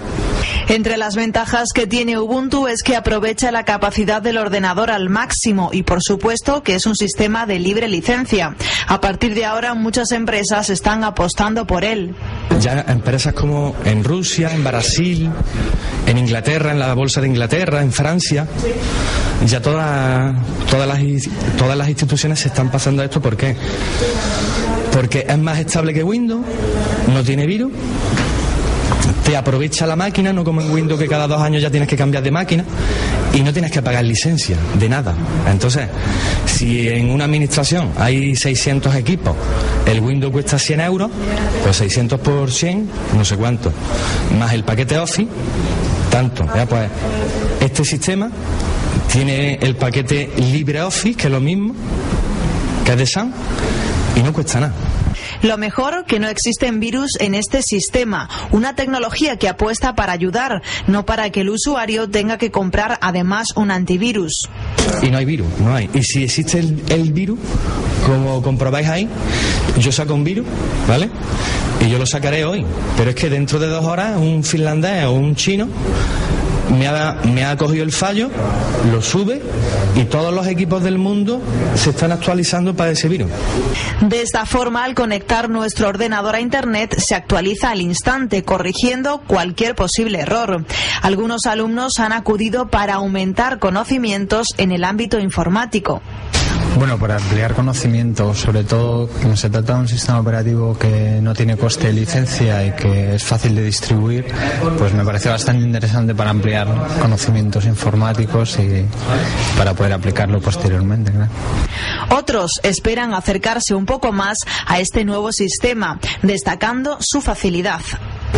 Entre 0.68 0.96
las 0.96 1.14
ventajas 1.14 1.72
que 1.74 1.86
tiene 1.86 2.18
Ubuntu 2.18 2.66
es 2.68 2.82
que 2.82 2.96
aprovecha 2.96 3.52
la 3.52 3.64
capacidad 3.64 4.22
del 4.22 4.38
ordenador 4.38 4.90
al 4.90 5.10
máximo 5.10 5.70
y 5.72 5.82
por 5.82 6.02
supuesto 6.02 6.62
que 6.62 6.74
es 6.74 6.86
un 6.86 6.96
sistema 6.96 7.44
de 7.46 7.58
libre 7.58 7.86
licencia. 7.86 8.56
A 8.88 9.00
partir 9.00 9.34
de 9.34 9.44
ahora 9.44 9.74
muchas 9.74 10.10
empresas 10.12 10.70
están 10.70 11.04
apostando 11.04 11.66
por 11.66 11.84
él. 11.84 12.14
Ya 12.60 12.80
empresas 12.88 13.34
como 13.34 13.76
en 13.84 14.02
Rusia, 14.02 14.50
en 14.54 14.64
Brasil, 14.64 15.30
en 16.06 16.18
Inglaterra, 16.18 16.72
en 16.72 16.78
la 16.78 16.94
bolsa 16.94 17.20
de 17.20 17.26
Inglaterra, 17.28 17.82
en 17.82 17.92
Francia, 17.92 18.46
ya 19.46 19.60
todas, 19.60 20.34
todas, 20.70 20.88
las, 20.88 21.00
todas 21.58 21.76
las 21.76 21.88
instituciones 21.88 22.40
se 22.40 22.48
están 22.48 22.70
pasando 22.70 23.02
a 23.02 23.04
esto. 23.04 23.20
¿Por 23.20 23.36
qué? 23.36 23.54
Porque 24.92 25.26
es 25.28 25.38
más 25.38 25.58
estable 25.58 25.92
que 25.92 26.02
Windows, 26.02 26.42
no 27.12 27.22
tiene 27.22 27.46
virus 27.46 27.70
te 29.24 29.36
aprovecha 29.36 29.86
la 29.86 29.96
máquina, 29.96 30.32
no 30.32 30.44
como 30.44 30.60
en 30.60 30.70
Windows 30.70 31.00
que 31.00 31.08
cada 31.08 31.26
dos 31.26 31.40
años 31.40 31.60
ya 31.60 31.70
tienes 31.70 31.88
que 31.88 31.96
cambiar 31.96 32.22
de 32.22 32.30
máquina 32.30 32.64
y 33.34 33.42
no 33.42 33.52
tienes 33.52 33.70
que 33.72 33.82
pagar 33.82 34.04
licencia 34.04 34.56
de 34.78 34.88
nada. 34.88 35.14
Entonces, 35.50 35.88
si 36.46 36.88
en 36.88 37.10
una 37.10 37.24
administración 37.24 37.90
hay 37.98 38.36
600 38.36 38.94
equipos, 38.94 39.34
el 39.86 40.00
Windows 40.00 40.32
cuesta 40.32 40.58
100 40.58 40.80
euros, 40.80 41.10
pues 41.62 41.76
600 41.76 42.20
por 42.20 42.50
100, 42.50 42.88
no 43.16 43.24
sé 43.24 43.36
cuánto, 43.36 43.72
más 44.38 44.52
el 44.52 44.64
paquete 44.64 44.96
Office, 44.98 45.28
tanto. 46.10 46.46
Pues 46.68 46.88
este 47.60 47.84
sistema 47.84 48.30
tiene 49.12 49.58
el 49.60 49.76
paquete 49.76 50.30
LibreOffice, 50.36 51.16
que 51.16 51.26
es 51.26 51.32
lo 51.32 51.40
mismo, 51.40 51.74
que 52.84 52.92
es 52.92 52.98
de 52.98 53.06
Sun, 53.06 53.32
y 54.14 54.22
no 54.22 54.32
cuesta 54.32 54.60
nada. 54.60 54.74
Lo 55.46 55.58
mejor 55.58 56.06
que 56.06 56.18
no 56.18 56.26
existen 56.26 56.80
virus 56.80 57.12
en 57.20 57.36
este 57.36 57.62
sistema, 57.62 58.28
una 58.50 58.74
tecnología 58.74 59.36
que 59.36 59.48
apuesta 59.48 59.94
para 59.94 60.12
ayudar, 60.12 60.60
no 60.88 61.06
para 61.06 61.30
que 61.30 61.42
el 61.42 61.50
usuario 61.50 62.10
tenga 62.10 62.36
que 62.36 62.50
comprar 62.50 62.98
además 63.00 63.52
un 63.54 63.70
antivirus. 63.70 64.50
Y 65.04 65.10
no 65.12 65.18
hay 65.18 65.24
virus, 65.24 65.46
no 65.60 65.72
hay. 65.72 65.88
Y 65.94 66.02
si 66.02 66.24
existe 66.24 66.58
el, 66.58 67.12
virus, 67.12 67.38
como 68.04 68.42
comprobáis 68.42 68.88
ahí, 68.88 69.08
yo 69.78 69.92
saco 69.92 70.14
un 70.14 70.24
virus, 70.24 70.46
¿vale? 70.88 71.10
Y 71.80 71.90
yo 71.90 71.98
lo 71.98 72.06
sacaré 72.06 72.44
hoy. 72.44 72.66
Pero 72.96 73.10
es 73.10 73.16
que 73.16 73.30
dentro 73.30 73.60
de 73.60 73.68
dos 73.68 73.84
horas 73.84 74.16
un 74.16 74.42
finlandés 74.42 75.04
o 75.04 75.12
un 75.12 75.36
chino 75.36 75.68
me 76.70 76.88
ha, 76.88 77.18
me 77.24 77.44
ha 77.44 77.56
cogido 77.56 77.84
el 77.84 77.92
fallo, 77.92 78.30
lo 78.90 79.02
sube 79.02 79.40
y 79.94 80.04
todos 80.04 80.32
los 80.32 80.46
equipos 80.46 80.82
del 80.82 80.98
mundo 80.98 81.40
se 81.74 81.90
están 81.90 82.12
actualizando 82.12 82.74
para 82.74 82.90
ese 82.90 83.08
virus. 83.08 83.30
De 84.00 84.22
esta 84.22 84.46
forma, 84.46 84.84
al 84.84 84.94
conectar 84.94 85.48
nuestro 85.48 85.88
ordenador 85.88 86.34
a 86.34 86.40
Internet, 86.40 86.98
se 86.98 87.14
actualiza 87.14 87.70
al 87.70 87.80
instante, 87.80 88.42
corrigiendo 88.42 89.22
cualquier 89.26 89.74
posible 89.74 90.20
error. 90.20 90.64
Algunos 91.02 91.46
alumnos 91.46 91.98
han 91.98 92.12
acudido 92.12 92.68
para 92.68 92.94
aumentar 92.94 93.58
conocimientos 93.58 94.54
en 94.58 94.72
el 94.72 94.84
ámbito 94.84 95.18
informático. 95.18 96.02
Bueno, 96.76 96.98
para 96.98 97.16
ampliar 97.16 97.54
conocimiento, 97.54 98.34
sobre 98.34 98.62
todo 98.62 99.08
como 99.08 99.34
se 99.34 99.48
trata 99.48 99.74
de 99.74 99.80
un 99.80 99.88
sistema 99.88 100.20
operativo 100.20 100.78
que 100.78 101.20
no 101.22 101.34
tiene 101.34 101.56
coste 101.56 101.86
de 101.86 101.94
licencia 101.94 102.66
y 102.66 102.72
que 102.72 103.14
es 103.14 103.24
fácil 103.24 103.54
de 103.54 103.64
distribuir, 103.64 104.26
pues 104.76 104.92
me 104.92 105.02
parece 105.02 105.30
bastante 105.30 105.64
interesante 105.64 106.14
para 106.14 106.28
ampliar 106.28 106.68
conocimientos 107.00 107.64
informáticos 107.64 108.58
y 108.58 108.84
para 109.56 109.72
poder 109.72 109.94
aplicarlo 109.94 110.38
posteriormente. 110.38 111.12
Otros 112.10 112.60
esperan 112.62 113.14
acercarse 113.14 113.74
un 113.74 113.86
poco 113.86 114.12
más 114.12 114.44
a 114.66 114.78
este 114.78 115.06
nuevo 115.06 115.32
sistema, 115.32 115.98
destacando 116.22 116.98
su 117.00 117.22
facilidad 117.22 117.80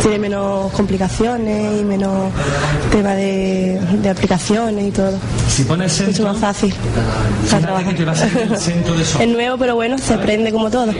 tiene 0.02 0.18
menos 0.18 0.72
complicaciones 0.72 1.80
y 1.80 1.84
menos 1.84 2.32
tema 2.90 3.14
de, 3.14 3.80
aplicaciones 4.10 4.88
y 4.88 4.90
todo. 4.90 5.18
Si 5.48 5.64
pones 5.64 6.06
Mucho 6.06 6.24
más 6.24 6.38
fácil 6.38 6.74
para 7.50 7.60
trabajar. 7.60 7.94
es 9.20 9.28
nuevo, 9.28 9.58
pero 9.58 9.74
bueno, 9.74 9.98
se 9.98 10.14
aprende 10.14 10.52
como 10.52 10.70
todo. 10.70 10.92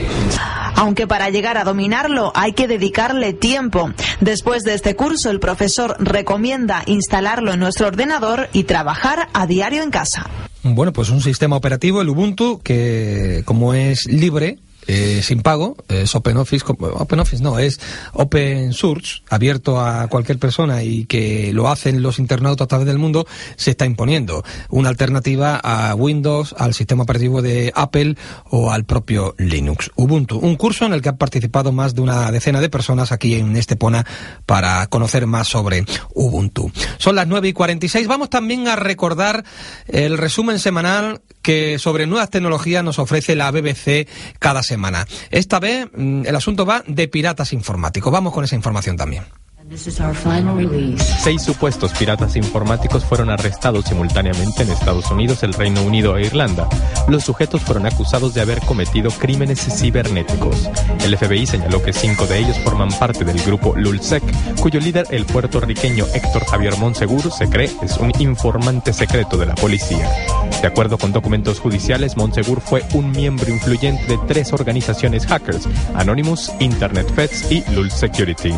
Aunque 0.75 1.07
para 1.07 1.29
llegar 1.29 1.57
a 1.57 1.63
dominarlo 1.63 2.31
hay 2.35 2.53
que 2.53 2.67
dedicarle 2.67 3.33
tiempo. 3.33 3.91
Después 4.21 4.63
de 4.63 4.73
este 4.73 4.95
curso, 4.95 5.29
el 5.29 5.39
profesor 5.39 5.95
recomienda 5.99 6.83
instalarlo 6.85 7.53
en 7.53 7.59
nuestro 7.59 7.87
ordenador 7.87 8.49
y 8.53 8.63
trabajar 8.63 9.27
a 9.33 9.45
diario 9.45 9.83
en 9.83 9.91
casa. 9.91 10.29
Bueno, 10.63 10.93
pues 10.93 11.09
un 11.09 11.21
sistema 11.21 11.55
operativo, 11.55 12.01
el 12.01 12.09
Ubuntu, 12.09 12.61
que 12.61 13.43
como 13.45 13.73
es 13.73 14.05
libre, 14.05 14.59
eh, 14.91 15.21
sin 15.21 15.43
pago, 15.43 15.77
es 15.87 16.15
OpenOffice, 16.15 16.65
OpenOffice 16.67 17.43
no, 17.43 17.59
es 17.59 17.79
Open 18.13 18.73
Source, 18.73 19.21
abierto 19.29 19.79
a 19.79 20.07
cualquier 20.07 20.39
persona 20.39 20.81
y 20.81 21.05
que 21.05 21.53
lo 21.53 21.69
hacen 21.69 22.01
los 22.01 22.17
internautas 22.17 22.65
a 22.65 22.67
través 22.67 22.87
del 22.87 22.97
mundo, 22.97 23.27
se 23.55 23.69
está 23.69 23.85
imponiendo 23.85 24.43
una 24.69 24.89
alternativa 24.89 25.57
a 25.63 25.93
Windows, 25.93 26.55
al 26.57 26.73
sistema 26.73 27.03
operativo 27.03 27.43
de 27.43 27.71
Apple 27.75 28.15
o 28.49 28.71
al 28.71 28.83
propio 28.85 29.35
Linux. 29.37 29.91
Ubuntu, 29.93 30.39
un 30.39 30.55
curso 30.55 30.87
en 30.87 30.93
el 30.93 31.03
que 31.03 31.09
han 31.09 31.17
participado 31.17 31.71
más 31.71 31.93
de 31.93 32.01
una 32.01 32.31
decena 32.31 32.59
de 32.59 32.69
personas 32.69 33.11
aquí 33.11 33.35
en 33.35 33.55
Estepona 33.57 34.07
para 34.47 34.87
conocer 34.87 35.27
más 35.27 35.47
sobre 35.47 35.85
Ubuntu. 36.15 36.71
Son 36.97 37.15
las 37.15 37.27
9 37.27 37.49
y 37.49 37.53
46. 37.53 38.07
Vamos 38.07 38.31
también 38.31 38.67
a 38.67 38.75
recordar 38.75 39.45
el 39.87 40.17
resumen 40.17 40.57
semanal 40.57 41.21
que 41.41 41.79
sobre 41.79 42.07
nuevas 42.07 42.29
tecnologías 42.29 42.83
nos 42.83 42.99
ofrece 42.99 43.35
la 43.35 43.51
BBC 43.51 44.07
cada 44.39 44.63
semana. 44.63 45.07
Esta 45.31 45.59
vez 45.59 45.87
mm, 45.93 46.25
el 46.25 46.35
asunto 46.35 46.65
va 46.65 46.83
de 46.85 47.07
piratas 47.07 47.53
informáticos. 47.53 48.11
Vamos 48.11 48.33
con 48.33 48.43
esa 48.43 48.55
información 48.55 48.97
también. 48.97 49.23
Seis 49.77 51.43
supuestos 51.43 51.91
piratas 51.93 52.35
informáticos 52.35 53.05
fueron 53.05 53.29
arrestados 53.29 53.85
simultáneamente 53.85 54.63
en 54.63 54.71
Estados 54.71 55.11
Unidos, 55.11 55.43
el 55.43 55.53
Reino 55.53 55.83
Unido 55.83 56.17
e 56.17 56.25
Irlanda. 56.25 56.67
Los 57.07 57.25
sujetos 57.25 57.61
fueron 57.61 57.85
acusados 57.85 58.33
de 58.33 58.41
haber 58.41 58.61
cometido 58.61 59.11
crímenes 59.11 59.59
cibernéticos. 59.59 60.67
El 61.05 61.15
FBI 61.15 61.45
señaló 61.45 61.83
que 61.83 61.93
cinco 61.93 62.25
de 62.25 62.39
ellos 62.39 62.57
forman 62.63 62.89
parte 62.97 63.23
del 63.23 63.39
grupo 63.43 63.75
Lulsec, 63.75 64.23
cuyo 64.59 64.79
líder, 64.79 65.05
el 65.11 65.25
puertorriqueño 65.25 66.05
Héctor 66.15 66.45
Javier 66.45 66.75
Monsegur, 66.77 67.31
se 67.31 67.47
cree 67.47 67.69
es 67.83 67.97
un 67.97 68.11
informante 68.19 68.91
secreto 68.91 69.37
de 69.37 69.45
la 69.45 69.55
policía. 69.55 70.09
De 70.61 70.67
acuerdo 70.67 70.97
con 70.97 71.11
documentos 71.11 71.59
judiciales, 71.59 72.17
Monsegur 72.17 72.59
fue 72.59 72.83
un 72.93 73.11
miembro 73.11 73.49
influyente 73.51 74.03
de 74.07 74.17
tres 74.27 74.51
organizaciones 74.51 75.27
hackers, 75.27 75.69
Anonymous, 75.93 76.51
Internet 76.59 77.13
Feds 77.13 77.51
y 77.51 77.63
Lul 77.71 77.91
Security. 77.91 78.53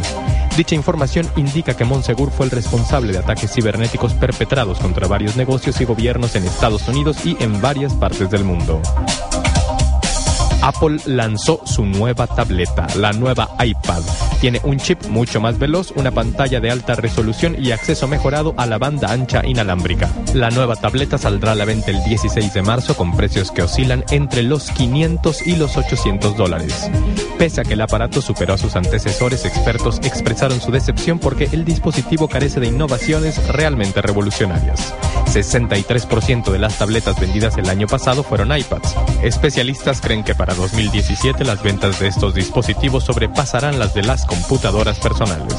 Dicha 0.55 0.75
información 0.75 1.00
indica 1.35 1.75
que 1.75 1.83
Monsegur 1.83 2.31
fue 2.31 2.45
el 2.45 2.51
responsable 2.51 3.11
de 3.11 3.19
ataques 3.19 3.51
cibernéticos 3.51 4.13
perpetrados 4.13 4.79
contra 4.79 5.07
varios 5.07 5.35
negocios 5.35 5.81
y 5.81 5.85
gobiernos 5.85 6.35
en 6.35 6.45
Estados 6.45 6.87
Unidos 6.87 7.25
y 7.25 7.35
en 7.43 7.59
varias 7.59 7.93
partes 7.93 8.29
del 8.29 8.43
mundo. 8.43 8.81
Apple 10.61 10.99
lanzó 11.05 11.61
su 11.65 11.85
nueva 11.85 12.27
tableta, 12.27 12.87
la 12.95 13.11
nueva 13.13 13.49
iPad. 13.63 14.01
Tiene 14.39 14.59
un 14.63 14.77
chip 14.77 15.05
mucho 15.07 15.41
más 15.41 15.59
veloz, 15.59 15.91
una 15.91 16.11
pantalla 16.11 16.59
de 16.59 16.71
alta 16.71 16.95
resolución 16.95 17.55
y 17.59 17.71
acceso 17.71 18.07
mejorado 18.07 18.53
a 18.57 18.65
la 18.65 18.77
banda 18.77 19.11
ancha 19.11 19.45
inalámbrica. 19.45 20.09
La 20.33 20.49
nueva 20.49 20.75
tableta 20.75 21.17
saldrá 21.17 21.51
a 21.51 21.55
la 21.55 21.65
venta 21.65 21.91
el 21.91 22.03
16 22.03 22.53
de 22.53 22.61
marzo 22.61 22.95
con 22.95 23.15
precios 23.15 23.51
que 23.51 23.63
oscilan 23.63 24.03
entre 24.11 24.43
los 24.43 24.69
500 24.71 25.47
y 25.47 25.55
los 25.55 25.77
800 25.77 26.37
dólares. 26.37 26.89
Pese 27.37 27.61
a 27.61 27.63
que 27.63 27.73
el 27.73 27.81
aparato 27.81 28.21
superó 28.21 28.53
a 28.53 28.57
sus 28.57 28.75
antecesores, 28.75 29.45
expertos 29.45 29.99
expresaron 30.03 30.61
su 30.61 30.71
decepción 30.71 31.19
porque 31.19 31.49
el 31.51 31.65
dispositivo 31.65 32.27
carece 32.27 32.59
de 32.59 32.67
innovaciones 32.67 33.47
realmente 33.47 34.01
revolucionarias. 34.01 34.93
63% 35.25 36.51
de 36.51 36.59
las 36.59 36.77
tabletas 36.77 37.19
vendidas 37.19 37.57
el 37.57 37.69
año 37.69 37.87
pasado 37.87 38.23
fueron 38.23 38.55
iPads. 38.55 38.95
Especialistas 39.23 40.01
creen 40.01 40.23
que 40.23 40.35
para 40.35 40.50
2017 40.53 41.45
las 41.45 41.61
ventas 41.61 41.99
de 41.99 42.07
estos 42.07 42.33
dispositivos 42.33 43.03
sobrepasarán 43.05 43.79
las 43.79 43.93
de 43.93 44.03
las 44.03 44.25
computadoras 44.25 44.99
personales. 44.99 45.55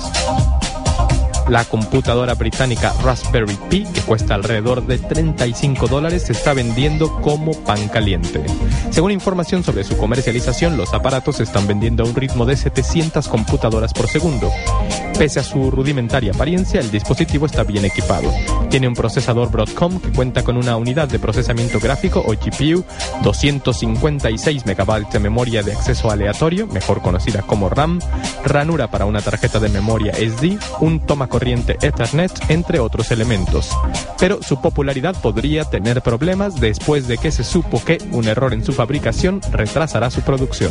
La 1.53 1.67
computadora 1.67 2.33
británica 2.33 2.95
Raspberry 3.03 3.59
Pi, 3.69 3.85
que 3.85 4.01
cuesta 4.01 4.35
alrededor 4.35 4.87
de 4.87 4.97
35 4.97 5.87
dólares, 5.87 6.23
se 6.23 6.33
está 6.33 6.55
vendiendo 6.55 7.21
como 7.21 7.53
pan 7.53 7.89
caliente. 7.89 8.43
Según 8.89 9.11
información 9.11 9.63
sobre 9.63 9.85
su 9.85 9.99
comercialización, 9.99 10.79
los 10.79 10.95
aparatos 10.95 11.37
se 11.37 11.43
están 11.43 11.67
vendiendo 11.67 12.05
a 12.05 12.07
un 12.07 12.15
ritmo 12.15 12.47
de 12.47 12.57
700 12.57 13.29
computadoras 13.29 13.93
por 13.93 14.09
segundo. 14.09 14.51
Pese 15.19 15.41
a 15.41 15.45
su 15.45 15.71
rudimentaria 15.71 16.33
apariencia, 16.33 16.81
el 16.81 16.91
dispositivo 16.91 17.45
está 17.45 17.65
bien 17.65 17.85
equipado. 17.85 18.33
Tiene 18.71 18.89
un 18.89 18.95
procesador 18.95 19.51
Broadcom 19.51 20.01
que 20.01 20.11
cuenta 20.11 20.43
con 20.43 20.57
una 20.57 20.79
unidad 20.79 21.07
de 21.09 21.19
procesamiento 21.19 21.79
gráfico 21.81 22.21
o 22.27 22.33
GPU, 22.33 22.83
256 23.23 24.65
MB 24.65 25.11
de 25.11 25.19
memoria 25.19 25.63
de 25.63 25.75
acceso 25.75 26.11
aleatorio, 26.11 26.67
mejor 26.69 27.03
conocida 27.03 27.43
como 27.43 27.69
RAM, 27.69 28.01
ranura 28.43 28.91
para 28.91 29.05
una 29.05 29.21
tarjeta 29.21 29.61
de 29.61 29.69
memoria 29.69 30.15
SD, 30.15 30.59
un 30.81 31.01
toma 31.01 31.29
corriente 31.43 31.77
Ethernet, 31.83 32.31
entre 32.51 32.79
otros 32.79 33.11
elementos. 33.11 33.69
Pero 34.21 34.41
su 34.45 34.61
popularidad 34.61 35.21
podría 35.21 35.65
tener 35.65 36.01
problemas 36.01 36.61
después 36.61 37.09
de 37.09 37.19
que 37.19 37.33
se 37.33 37.43
supo 37.43 37.85
que 37.85 37.99
un 38.13 38.29
error 38.29 38.53
en 38.53 38.65
su 38.65 38.73
fabricación 38.73 39.41
retrasará 39.51 40.09
su 40.13 40.21
producción. 40.21 40.71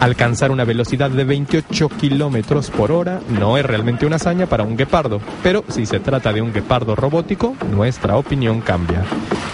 Alcanzar 0.00 0.50
una 0.50 0.64
velocidad 0.64 1.10
de 1.10 1.24
28 1.24 1.88
kilómetros 1.88 2.70
por 2.70 2.92
hora 2.92 3.20
no 3.28 3.56
es 3.56 3.64
realmente 3.64 4.04
una 4.04 4.16
hazaña 4.16 4.46
para 4.46 4.62
un 4.62 4.76
guepardo, 4.76 5.20
pero 5.42 5.64
si 5.68 5.86
se 5.86 6.00
trata 6.00 6.32
de 6.32 6.42
un 6.42 6.52
guepardo 6.52 6.94
robótico, 6.94 7.56
nuestra 7.72 8.16
opinión 8.16 8.60
cambia. 8.60 9.04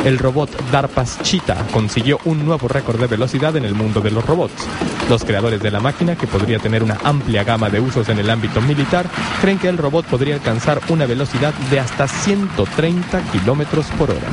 El 0.05 0.19
robot 0.19 0.51
Darpas 0.73 1.23
Cheetah 1.23 1.69
consiguió 1.73 2.19
un 2.25 2.45
nuevo 2.45 2.67
récord 2.67 3.01
de 3.01 3.07
velocidad 3.07 3.57
en 3.57 3.65
el 3.65 3.75
mundo 3.75 4.01
de 4.01 4.11
los 4.11 4.27
robots. 4.27 4.67
Los 5.09 5.25
creadores 5.25 5.63
de 5.63 5.71
la 5.71 5.79
máquina, 5.79 6.17
que 6.17 6.27
podría 6.27 6.59
tener 6.59 6.83
una 6.83 6.99
amplia 7.05 7.45
gama 7.45 7.71
de 7.71 7.79
usos 7.81 8.09
en 8.09 8.19
el 8.19 8.29
ámbito 8.29 8.61
militar, 8.61 9.07
creen 9.41 9.59
que 9.59 9.69
el 9.69 9.79
robot 9.79 10.07
podría 10.07 10.35
alcanzar 10.35 10.81
una 10.89 11.07
velocidad 11.07 11.55
de 11.71 11.79
hasta 11.79 12.09
130 12.09 13.23
kilómetros 13.31 13.87
por 13.99 14.11
hora. 14.11 14.29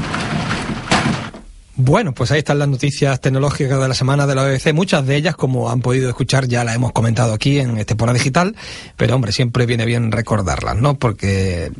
Bueno, 1.81 2.13
pues 2.13 2.29
ahí 2.31 2.39
están 2.39 2.59
las 2.59 2.67
noticias 2.67 3.21
tecnológicas 3.21 3.79
de 3.79 3.87
la 3.87 3.93
semana 3.93 4.27
de 4.27 4.35
la 4.35 4.43
BBC. 4.43 4.73
Muchas 4.73 5.07
de 5.07 5.15
ellas, 5.15 5.37
como 5.37 5.69
han 5.69 5.79
podido 5.79 6.09
escuchar, 6.09 6.45
ya 6.45 6.65
las 6.65 6.75
hemos 6.75 6.91
comentado 6.91 7.33
aquí 7.33 7.57
en 7.57 7.77
este 7.77 7.95
Pora 7.95 8.11
Digital, 8.11 8.53
pero 8.97 9.15
hombre, 9.15 9.31
siempre 9.31 9.65
viene 9.65 9.85
bien 9.85 10.11
recordarlas, 10.11 10.75
¿no? 10.75 10.99
Porque 10.99 11.71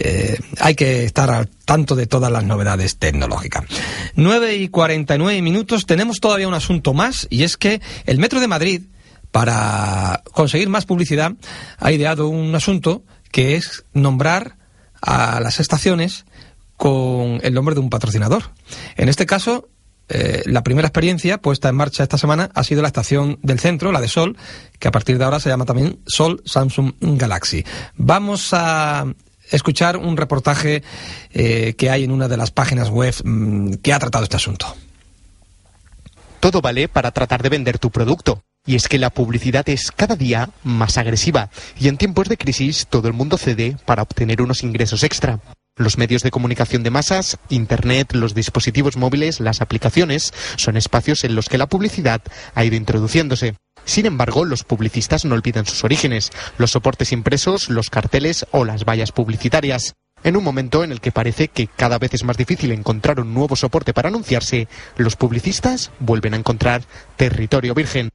eh, 0.00 0.36
hay 0.58 0.74
que 0.74 1.04
estar 1.04 1.30
al 1.30 1.46
tanto 1.64 1.94
de 1.94 2.08
todas 2.08 2.32
las 2.32 2.42
novedades 2.42 2.96
tecnológicas. 2.96 3.62
9 4.16 4.56
y 4.56 4.66
49 4.70 5.40
minutos, 5.40 5.86
tenemos 5.86 6.18
todavía 6.18 6.48
un 6.48 6.54
asunto 6.54 6.92
más, 6.92 7.28
y 7.30 7.44
es 7.44 7.56
que 7.56 7.80
el 8.06 8.18
Metro 8.18 8.40
de 8.40 8.48
Madrid, 8.48 8.82
para 9.30 10.24
conseguir 10.32 10.68
más 10.68 10.84
publicidad, 10.84 11.30
ha 11.78 11.92
ideado 11.92 12.26
un 12.26 12.52
asunto 12.56 13.04
que 13.30 13.54
es 13.54 13.84
nombrar 13.92 14.56
a 15.00 15.38
las 15.38 15.60
estaciones 15.60 16.24
con 16.76 17.40
el 17.42 17.54
nombre 17.54 17.74
de 17.74 17.80
un 17.80 17.90
patrocinador. 17.90 18.44
En 18.96 19.08
este 19.08 19.26
caso, 19.26 19.68
eh, 20.08 20.42
la 20.46 20.62
primera 20.62 20.88
experiencia 20.88 21.38
puesta 21.38 21.68
en 21.68 21.74
marcha 21.74 22.02
esta 22.02 22.18
semana 22.18 22.50
ha 22.54 22.62
sido 22.62 22.82
la 22.82 22.88
estación 22.88 23.38
del 23.42 23.58
centro, 23.58 23.90
la 23.92 24.00
de 24.00 24.08
Sol, 24.08 24.36
que 24.78 24.88
a 24.88 24.92
partir 24.92 25.18
de 25.18 25.24
ahora 25.24 25.40
se 25.40 25.48
llama 25.48 25.64
también 25.64 25.98
Sol 26.06 26.42
Samsung 26.44 26.94
Galaxy. 27.00 27.64
Vamos 27.96 28.50
a 28.52 29.06
escuchar 29.50 29.96
un 29.96 30.16
reportaje 30.16 30.82
eh, 31.32 31.74
que 31.76 31.90
hay 31.90 32.04
en 32.04 32.12
una 32.12 32.28
de 32.28 32.36
las 32.36 32.50
páginas 32.50 32.88
web 32.88 33.14
mm, 33.24 33.74
que 33.82 33.92
ha 33.92 33.98
tratado 33.98 34.24
este 34.24 34.36
asunto. 34.36 34.76
Todo 36.40 36.60
vale 36.60 36.88
para 36.88 37.10
tratar 37.10 37.42
de 37.42 37.48
vender 37.48 37.78
tu 37.78 37.90
producto. 37.90 38.42
Y 38.68 38.74
es 38.74 38.88
que 38.88 38.98
la 38.98 39.10
publicidad 39.10 39.68
es 39.68 39.92
cada 39.92 40.16
día 40.16 40.50
más 40.64 40.98
agresiva 40.98 41.50
y 41.78 41.86
en 41.86 41.96
tiempos 41.96 42.28
de 42.28 42.36
crisis 42.36 42.88
todo 42.88 43.06
el 43.06 43.14
mundo 43.14 43.38
cede 43.38 43.76
para 43.84 44.02
obtener 44.02 44.42
unos 44.42 44.64
ingresos 44.64 45.04
extra. 45.04 45.38
Los 45.78 45.98
medios 45.98 46.22
de 46.22 46.30
comunicación 46.30 46.82
de 46.82 46.90
masas, 46.90 47.36
Internet, 47.50 48.14
los 48.14 48.34
dispositivos 48.34 48.96
móviles, 48.96 49.40
las 49.40 49.60
aplicaciones, 49.60 50.32
son 50.56 50.78
espacios 50.78 51.22
en 51.22 51.34
los 51.34 51.50
que 51.50 51.58
la 51.58 51.66
publicidad 51.66 52.22
ha 52.54 52.64
ido 52.64 52.76
introduciéndose. 52.76 53.56
Sin 53.84 54.06
embargo, 54.06 54.46
los 54.46 54.64
publicistas 54.64 55.26
no 55.26 55.34
olvidan 55.34 55.66
sus 55.66 55.84
orígenes, 55.84 56.32
los 56.56 56.70
soportes 56.70 57.12
impresos, 57.12 57.68
los 57.68 57.90
carteles 57.90 58.46
o 58.52 58.64
las 58.64 58.86
vallas 58.86 59.12
publicitarias. 59.12 59.92
En 60.24 60.38
un 60.38 60.44
momento 60.44 60.82
en 60.82 60.92
el 60.92 61.02
que 61.02 61.12
parece 61.12 61.48
que 61.48 61.66
cada 61.66 61.98
vez 61.98 62.14
es 62.14 62.24
más 62.24 62.38
difícil 62.38 62.72
encontrar 62.72 63.20
un 63.20 63.34
nuevo 63.34 63.54
soporte 63.54 63.92
para 63.92 64.08
anunciarse, 64.08 64.68
los 64.96 65.14
publicistas 65.14 65.90
vuelven 66.00 66.32
a 66.32 66.38
encontrar 66.38 66.84
territorio 67.16 67.74
virgen. 67.74 68.08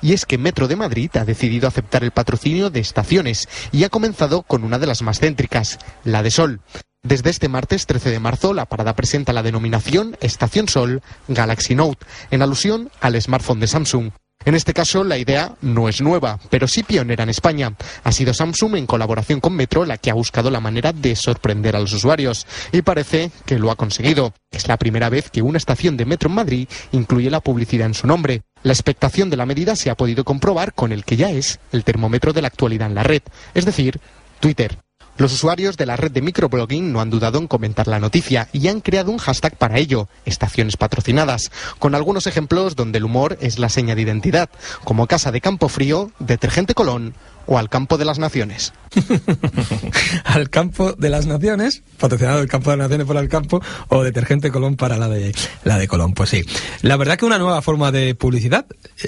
Y 0.00 0.14
es 0.14 0.24
que 0.24 0.38
Metro 0.38 0.68
de 0.68 0.76
Madrid 0.76 1.10
ha 1.16 1.26
decidido 1.26 1.68
aceptar 1.68 2.02
el 2.02 2.12
patrocinio 2.12 2.70
de 2.70 2.80
estaciones 2.80 3.46
y 3.72 3.84
ha 3.84 3.90
comenzado 3.90 4.42
con 4.42 4.64
una 4.64 4.78
de 4.78 4.86
las 4.86 5.02
más 5.02 5.20
céntricas, 5.20 5.78
la 6.02 6.22
de 6.22 6.30
Sol. 6.30 6.60
Desde 7.04 7.28
este 7.28 7.50
martes 7.50 7.84
13 7.84 8.12
de 8.12 8.18
marzo, 8.18 8.54
la 8.54 8.64
parada 8.64 8.96
presenta 8.96 9.34
la 9.34 9.42
denominación 9.42 10.16
Estación 10.22 10.68
Sol 10.68 11.02
Galaxy 11.28 11.74
Note, 11.74 12.06
en 12.30 12.40
alusión 12.40 12.90
al 13.02 13.20
smartphone 13.20 13.60
de 13.60 13.66
Samsung. 13.66 14.10
En 14.46 14.54
este 14.54 14.72
caso, 14.72 15.04
la 15.04 15.18
idea 15.18 15.54
no 15.60 15.90
es 15.90 16.00
nueva, 16.00 16.40
pero 16.48 16.66
sí 16.66 16.82
pionera 16.82 17.22
en 17.22 17.28
España. 17.28 17.74
Ha 18.04 18.10
sido 18.10 18.32
Samsung, 18.32 18.76
en 18.76 18.86
colaboración 18.86 19.40
con 19.40 19.54
Metro, 19.54 19.84
la 19.84 19.98
que 19.98 20.10
ha 20.10 20.14
buscado 20.14 20.50
la 20.50 20.60
manera 20.60 20.94
de 20.94 21.14
sorprender 21.14 21.76
a 21.76 21.80
los 21.80 21.92
usuarios. 21.92 22.46
Y 22.72 22.80
parece 22.80 23.30
que 23.44 23.58
lo 23.58 23.70
ha 23.70 23.76
conseguido. 23.76 24.32
Es 24.50 24.66
la 24.66 24.78
primera 24.78 25.10
vez 25.10 25.28
que 25.28 25.42
una 25.42 25.58
estación 25.58 25.98
de 25.98 26.06
Metro 26.06 26.30
en 26.30 26.36
Madrid 26.36 26.68
incluye 26.92 27.30
la 27.30 27.40
publicidad 27.40 27.86
en 27.86 27.94
su 27.94 28.06
nombre. 28.06 28.44
La 28.62 28.72
expectación 28.72 29.28
de 29.28 29.36
la 29.36 29.44
medida 29.44 29.76
se 29.76 29.90
ha 29.90 29.94
podido 29.94 30.24
comprobar 30.24 30.72
con 30.72 30.90
el 30.90 31.04
que 31.04 31.16
ya 31.16 31.28
es 31.28 31.60
el 31.70 31.84
termómetro 31.84 32.32
de 32.32 32.40
la 32.40 32.48
actualidad 32.48 32.88
en 32.88 32.94
la 32.94 33.02
red, 33.02 33.22
es 33.52 33.66
decir, 33.66 34.00
Twitter. 34.40 34.83
Los 35.16 35.32
usuarios 35.32 35.76
de 35.76 35.86
la 35.86 35.96
red 35.96 36.10
de 36.10 36.22
microblogging 36.22 36.92
no 36.92 37.00
han 37.00 37.10
dudado 37.10 37.38
en 37.38 37.46
comentar 37.46 37.86
la 37.86 38.00
noticia 38.00 38.48
y 38.52 38.66
han 38.66 38.80
creado 38.80 39.12
un 39.12 39.18
hashtag 39.18 39.56
para 39.56 39.78
ello, 39.78 40.08
estaciones 40.24 40.76
patrocinadas, 40.76 41.52
con 41.78 41.94
algunos 41.94 42.26
ejemplos 42.26 42.74
donde 42.74 42.98
el 42.98 43.04
humor 43.04 43.38
es 43.40 43.60
la 43.60 43.68
seña 43.68 43.94
de 43.94 44.02
identidad, 44.02 44.50
como 44.82 45.06
Casa 45.06 45.30
de 45.30 45.40
Campo 45.40 45.68
Frío, 45.68 46.10
Detergente 46.18 46.74
Colón 46.74 47.14
o 47.46 47.58
Al 47.58 47.68
Campo 47.68 47.96
de 47.96 48.04
las 48.04 48.18
Naciones. 48.18 48.72
al 50.24 50.50
Campo 50.50 50.94
de 50.94 51.10
las 51.10 51.26
Naciones, 51.26 51.82
patrocinado 51.98 52.40
el 52.40 52.48
Campo 52.48 52.70
de 52.70 52.78
las 52.78 52.86
Naciones 52.86 53.06
por 53.06 53.16
el 53.16 53.28
Campo, 53.28 53.62
o 53.88 54.02
Detergente 54.02 54.50
Colón 54.50 54.74
para 54.74 54.96
la 54.96 55.08
de, 55.08 55.32
la 55.62 55.78
de 55.78 55.86
Colón. 55.86 56.14
Pues 56.14 56.30
sí, 56.30 56.42
la 56.82 56.96
verdad 56.96 57.16
que 57.16 57.24
una 57.24 57.38
nueva 57.38 57.62
forma 57.62 57.92
de 57.92 58.16
publicidad, 58.16 58.66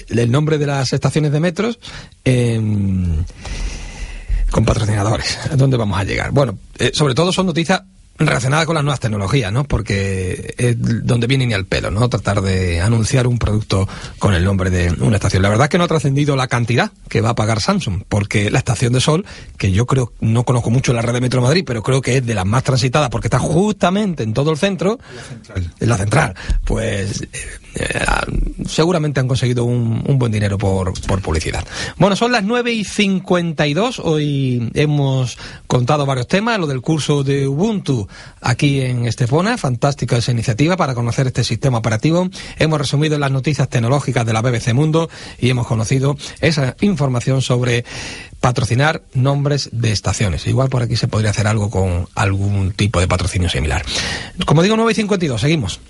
el 0.08 0.30
nombre 0.30 0.58
de 0.58 0.66
las 0.66 0.92
estaciones 0.92 1.32
de 1.32 1.40
metros... 1.40 1.80
Eh, 2.24 2.60
con 4.56 4.64
patrocinadores. 4.64 5.38
¿Dónde 5.54 5.76
vamos 5.76 5.98
a 5.98 6.04
llegar? 6.04 6.30
Bueno, 6.30 6.58
eh, 6.78 6.90
sobre 6.94 7.14
todo 7.14 7.30
son 7.30 7.44
noticias 7.44 7.82
relacionada 8.18 8.64
con 8.64 8.74
las 8.74 8.82
nuevas 8.82 9.00
tecnologías, 9.00 9.52
¿no? 9.52 9.64
Porque 9.64 10.54
es 10.56 10.76
donde 10.78 11.26
viene 11.26 11.44
ni 11.44 11.52
al 11.52 11.66
pelo, 11.66 11.90
¿no? 11.90 12.08
Tratar 12.08 12.40
de 12.40 12.80
anunciar 12.80 13.26
un 13.26 13.38
producto 13.38 13.86
con 14.18 14.32
el 14.32 14.42
nombre 14.46 14.70
de 14.70 14.90
una 14.98 15.16
estación. 15.16 15.42
La 15.42 15.50
verdad 15.50 15.66
es 15.66 15.68
que 15.68 15.76
no 15.76 15.84
ha 15.84 15.88
trascendido 15.88 16.36
la 16.36 16.46
cantidad 16.46 16.90
que 17.10 17.20
va 17.20 17.28
a 17.30 17.34
pagar 17.34 17.60
Samsung, 17.60 18.04
porque 18.08 18.50
la 18.50 18.56
estación 18.56 18.94
de 18.94 19.02
Sol, 19.02 19.26
que 19.58 19.70
yo 19.72 19.84
creo, 19.84 20.14
no 20.20 20.44
conozco 20.44 20.70
mucho 20.70 20.94
la 20.94 21.02
red 21.02 21.12
de 21.12 21.20
Metro 21.20 21.42
Madrid, 21.42 21.64
pero 21.66 21.82
creo 21.82 22.00
que 22.00 22.16
es 22.16 22.24
de 22.24 22.34
las 22.34 22.46
más 22.46 22.64
transitadas 22.64 23.10
porque 23.10 23.26
está 23.26 23.38
justamente 23.38 24.22
en 24.22 24.32
todo 24.32 24.52
el 24.52 24.56
centro, 24.56 24.98
la 25.14 25.22
central, 25.22 25.72
en 25.78 25.88
la 25.90 25.96
central 25.98 26.34
pues 26.64 27.20
eh, 27.20 27.28
eh, 27.78 28.04
seguramente 28.66 29.20
han 29.20 29.28
conseguido 29.28 29.64
un, 29.64 30.02
un 30.06 30.18
buen 30.18 30.32
dinero 30.32 30.56
por, 30.56 30.98
por, 31.02 31.20
publicidad. 31.20 31.64
Bueno, 31.98 32.16
son 32.16 32.32
las 32.32 32.42
9 32.42 32.72
y 32.72 32.84
52, 32.84 33.98
hoy 33.98 34.70
hemos 34.74 35.36
contado 35.66 36.06
varios 36.06 36.26
temas, 36.26 36.58
lo 36.58 36.66
del 36.66 36.80
curso 36.80 37.22
de 37.22 37.46
Ubuntu, 37.46 38.08
aquí 38.40 38.80
en 38.80 39.06
Estepona. 39.06 39.58
Fantástica 39.58 40.16
esa 40.16 40.32
iniciativa 40.32 40.76
para 40.76 40.94
conocer 40.94 41.26
este 41.26 41.44
sistema 41.44 41.78
operativo. 41.78 42.28
Hemos 42.58 42.78
resumido 42.78 43.18
las 43.18 43.30
noticias 43.30 43.68
tecnológicas 43.68 44.24
de 44.24 44.32
la 44.32 44.40
BBC 44.40 44.72
Mundo 44.72 45.10
y 45.38 45.50
hemos 45.50 45.66
conocido 45.66 46.16
esa 46.40 46.76
información 46.80 47.42
sobre 47.42 47.84
patrocinar 48.40 49.02
nombres 49.12 49.68
de 49.72 49.92
estaciones. 49.92 50.46
Igual 50.46 50.70
por 50.70 50.82
aquí 50.82 50.96
se 50.96 51.08
podría 51.08 51.30
hacer 51.30 51.46
algo 51.46 51.68
con 51.68 52.08
algún 52.14 52.72
tipo 52.72 53.00
de 53.00 53.08
patrocinio 53.08 53.48
similar. 53.48 53.84
Como 54.46 54.62
digo, 54.62 54.76
9 54.76 54.92
y 54.92 54.94
52, 54.94 55.40
seguimos. 55.40 55.80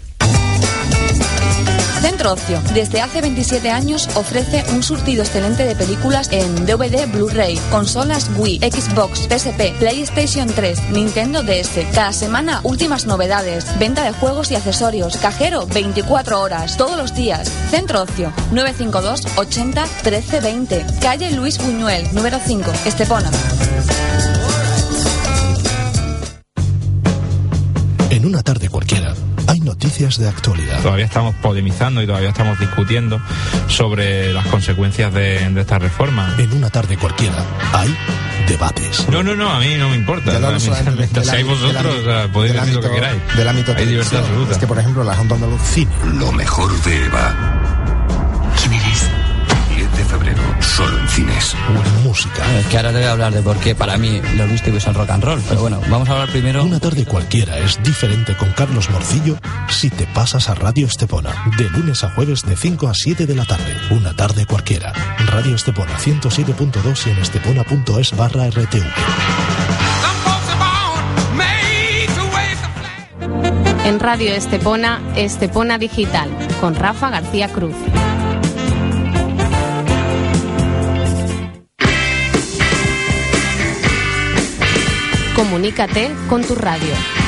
Desde 2.75 3.03
hace 3.03 3.21
27 3.21 3.71
años 3.71 4.09
ofrece 4.17 4.65
un 4.73 4.83
surtido 4.83 5.23
excelente 5.23 5.65
de 5.65 5.77
películas 5.77 6.29
en 6.33 6.67
DVD, 6.67 7.07
Blu-ray, 7.07 7.57
consolas 7.71 8.29
Wii, 8.37 8.59
Xbox, 8.69 9.29
PSP, 9.29 9.79
PlayStation 9.79 10.49
3, 10.49 10.91
Nintendo 10.91 11.45
DS. 11.45 11.87
Cada 11.95 12.13
semana 12.13 12.63
últimas 12.65 13.07
novedades, 13.07 13.79
venta 13.79 14.03
de 14.03 14.11
juegos 14.11 14.51
y 14.51 14.57
accesorios, 14.57 15.17
cajero 15.19 15.69
24 15.69 16.41
horas, 16.41 16.77
todos 16.77 16.97
los 16.97 17.15
días. 17.15 17.49
Centro 17.71 18.03
Ocio, 18.03 18.33
952 18.51 19.39
80 19.39 19.85
13 20.03 20.41
20, 20.41 20.87
calle 21.01 21.31
Luis 21.31 21.59
Buñuel, 21.59 22.13
número 22.13 22.41
5, 22.45 22.73
Estepona. 22.87 23.31
En 28.11 28.27
una 28.27 28.43
tarde 28.43 28.69
cualquiera 28.69 29.15
noticias 29.77 30.17
de 30.19 30.27
actualidad. 30.27 30.81
Todavía 30.81 31.05
estamos 31.05 31.35
polemizando 31.37 32.01
y 32.03 32.07
todavía 32.07 32.31
estamos 32.31 32.59
discutiendo 32.59 33.21
sobre 33.69 34.33
las 34.33 34.47
consecuencias 34.47 35.13
de, 35.13 35.51
de 35.51 35.61
esta 35.61 35.79
reforma. 35.79 36.35
En 36.39 36.51
una 36.55 36.71
tarde 36.71 36.97
cualquiera 36.97 37.45
hay 37.75 37.95
debates. 38.49 39.07
No, 39.11 39.23
no, 39.23 39.37
no, 39.37 39.51
a 39.51 39.61
mí 39.61 39.75
no 39.79 39.91
me 39.91 39.97
importa. 39.97 40.33
Ya 40.33 40.41
no 40.41 40.51
del 40.53 40.61
seáis 40.61 40.87
ámbito- 40.89 41.47
vosotros, 41.47 41.95
del 41.95 42.01
o 42.01 42.05
sea, 42.05 42.33
podéis 42.33 42.55
decir 42.55 42.75
lo 42.75 42.81
que 42.81 42.91
queráis. 42.91 43.21
Del 43.37 43.49
ámbito 43.49 43.75
Hay 43.77 43.85
libertad 43.87 44.21
absoluta. 44.21 44.53
Es 44.53 44.59
que, 44.59 44.67
por 44.67 44.79
ejemplo, 44.79 45.05
la 45.05 45.15
Junta 45.15 45.35
Andaluz 45.35 45.61
Cine. 45.63 45.91
Lo 46.15 46.33
mejor 46.33 46.73
de 46.83 47.05
Eva. 47.05 47.56
Solo 50.67 50.99
en 50.99 51.09
cines. 51.09 51.55
Música. 52.03 52.45
Es 52.59 52.67
que 52.67 52.77
ahora 52.77 52.91
te 52.91 52.99
voy 52.99 53.07
a 53.07 53.13
hablar 53.13 53.33
de 53.33 53.43
por 53.43 53.57
qué 53.59 53.75
para 53.75 53.97
mí 53.97 54.21
los 54.37 54.49
Beastie 54.49 54.81
son 54.81 54.95
rock 54.95 55.11
and 55.11 55.25
roll. 55.25 55.41
Pero 55.49 55.61
bueno, 55.61 55.81
vamos 55.89 56.09
a 56.09 56.13
hablar 56.13 56.29
primero. 56.31 56.65
Una 56.65 56.81
tarde 56.81 57.05
cualquiera 57.05 57.59
es 57.59 57.83
diferente 57.83 58.37
con 58.37 58.51
Carlos 58.53 58.91
Morcillo 58.91 59.37
si 59.69 59.91
te 59.91 60.07
pasas 60.07 60.49
a 60.49 60.55
Radio 60.55 60.87
Estepona. 60.87 61.31
De 61.57 61.69
lunes 61.71 62.05
a 62.05 62.11
jueves 62.11 62.43
de 62.43 62.57
5 62.57 62.89
a 62.89 62.95
7 62.95 63.27
de 63.27 63.35
la 63.35 63.45
tarde. 63.45 63.77
Una 63.91 64.15
tarde 64.15 64.47
cualquiera. 64.47 64.93
Radio 65.27 65.55
Estepona 65.55 65.97
107.2 65.99 67.07
y 67.07 67.11
en 67.11 67.19
estepona.es 67.19 68.17
barra 68.17 68.49
RTV. 68.49 68.85
En 73.85 74.01
Radio 74.01 74.33
Estepona, 74.33 75.01
Estepona 75.15 75.79
Digital, 75.79 76.29
con 76.61 76.75
Rafa 76.75 77.09
García 77.09 77.49
Cruz. 77.53 77.77
Comunícate 85.37 86.17
con 86.31 86.43
tu 86.43 86.55
radio. 86.55 87.26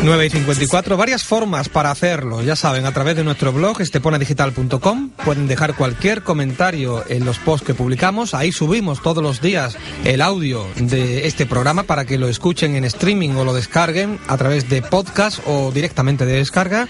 9 0.00 0.26
y 0.26 0.30
54, 0.30 0.96
varias 0.96 1.24
formas 1.24 1.68
para 1.68 1.90
hacerlo. 1.90 2.40
Ya 2.40 2.54
saben, 2.54 2.86
a 2.86 2.92
través 2.92 3.16
de 3.16 3.24
nuestro 3.24 3.52
blog 3.52 3.80
esteponadigital.com 3.80 5.10
pueden 5.24 5.48
dejar 5.48 5.74
cualquier 5.74 6.22
comentario 6.22 7.04
en 7.08 7.24
los 7.24 7.38
posts 7.38 7.66
que 7.66 7.74
publicamos. 7.74 8.32
Ahí 8.32 8.52
subimos 8.52 9.02
todos 9.02 9.24
los 9.24 9.40
días 9.40 9.76
el 10.04 10.22
audio 10.22 10.64
de 10.76 11.26
este 11.26 11.46
programa 11.46 11.82
para 11.82 12.04
que 12.04 12.16
lo 12.16 12.28
escuchen 12.28 12.76
en 12.76 12.84
streaming 12.84 13.30
o 13.30 13.42
lo 13.44 13.54
descarguen 13.54 14.20
a 14.28 14.36
través 14.36 14.68
de 14.68 14.82
podcast 14.82 15.40
o 15.46 15.72
directamente 15.72 16.26
de 16.26 16.34
descarga. 16.34 16.86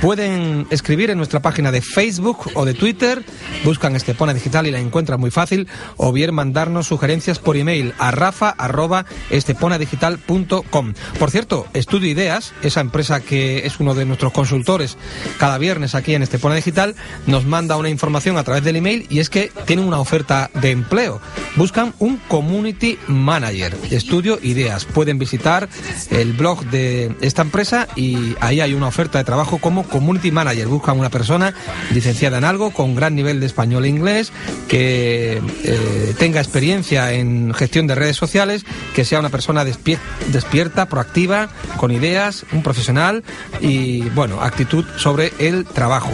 Pueden 0.00 0.68
escribir 0.70 1.10
en 1.10 1.18
nuestra 1.18 1.42
página 1.42 1.72
de 1.72 1.82
Facebook 1.82 2.52
o 2.54 2.64
de 2.64 2.74
Twitter, 2.74 3.24
buscan 3.64 3.96
Estepona 3.96 4.34
Digital 4.34 4.68
y 4.68 4.70
la 4.70 4.78
encuentran 4.78 5.18
muy 5.18 5.32
fácil, 5.32 5.66
o 5.96 6.12
bien 6.12 6.32
mandarnos 6.32 6.86
sugerencias 6.86 7.40
por 7.40 7.56
email 7.56 7.92
a 7.98 8.12
rafa@esteponadigital.com. 8.12 10.94
Por 11.18 11.30
cierto, 11.30 11.66
Estudio 11.72 12.08
Ideas, 12.08 12.51
esa 12.62 12.80
empresa 12.80 13.20
que 13.20 13.66
es 13.66 13.80
uno 13.80 13.94
de 13.94 14.04
nuestros 14.04 14.32
consultores 14.32 14.96
cada 15.38 15.58
viernes 15.58 15.94
aquí 15.94 16.14
en 16.14 16.22
Estepona 16.22 16.54
Digital, 16.54 16.94
nos 17.26 17.44
manda 17.44 17.76
una 17.76 17.88
información 17.88 18.36
a 18.36 18.44
través 18.44 18.64
del 18.64 18.76
email 18.76 19.06
y 19.10 19.20
es 19.20 19.30
que 19.30 19.50
tienen 19.66 19.86
una 19.86 19.98
oferta 19.98 20.50
de 20.54 20.70
empleo. 20.70 21.20
Buscan 21.56 21.94
un 21.98 22.16
community 22.28 22.98
manager. 23.08 23.76
Estudio 23.90 24.38
Ideas. 24.42 24.84
Pueden 24.84 25.18
visitar 25.18 25.68
el 26.10 26.32
blog 26.32 26.64
de 26.66 27.14
esta 27.20 27.42
empresa 27.42 27.88
y 27.96 28.34
ahí 28.40 28.60
hay 28.60 28.74
una 28.74 28.86
oferta 28.86 29.18
de 29.18 29.24
trabajo 29.24 29.58
como 29.58 29.84
community 29.84 30.30
manager. 30.30 30.66
Buscan 30.68 30.98
una 30.98 31.10
persona 31.10 31.54
licenciada 31.92 32.38
en 32.38 32.44
algo 32.44 32.70
con 32.72 32.94
gran 32.94 33.14
nivel 33.14 33.40
de 33.40 33.46
español 33.46 33.84
e 33.84 33.88
inglés, 33.88 34.32
que 34.68 35.40
eh, 35.64 36.14
tenga 36.18 36.40
experiencia 36.40 37.12
en 37.12 37.52
gestión 37.54 37.86
de 37.86 37.94
redes 37.94 38.16
sociales, 38.16 38.64
que 38.94 39.04
sea 39.04 39.20
una 39.20 39.28
persona 39.28 39.64
despie- 39.64 39.98
despierta, 40.32 40.86
proactiva, 40.86 41.48
con 41.76 41.90
ideas, 41.90 42.41
un 42.52 42.62
profesional 42.62 43.22
y, 43.60 44.02
bueno, 44.10 44.40
actitud 44.40 44.84
sobre 44.96 45.32
el 45.38 45.64
trabajo. 45.64 46.10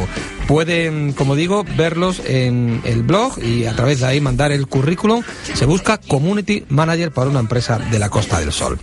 Pueden, 0.46 1.12
como 1.12 1.36
digo, 1.36 1.64
verlos 1.76 2.22
en 2.24 2.80
el 2.84 3.02
blog 3.02 3.38
y 3.42 3.66
a 3.66 3.76
través 3.76 4.00
de 4.00 4.06
ahí 4.06 4.20
mandar 4.20 4.50
el 4.50 4.66
currículum. 4.66 5.22
Se 5.52 5.66
busca 5.66 5.98
Community 5.98 6.64
Manager 6.70 7.12
para 7.12 7.28
una 7.28 7.40
empresa 7.40 7.78
de 7.78 7.98
la 7.98 8.08
Costa 8.08 8.40
del 8.40 8.52
Sol. 8.52 8.78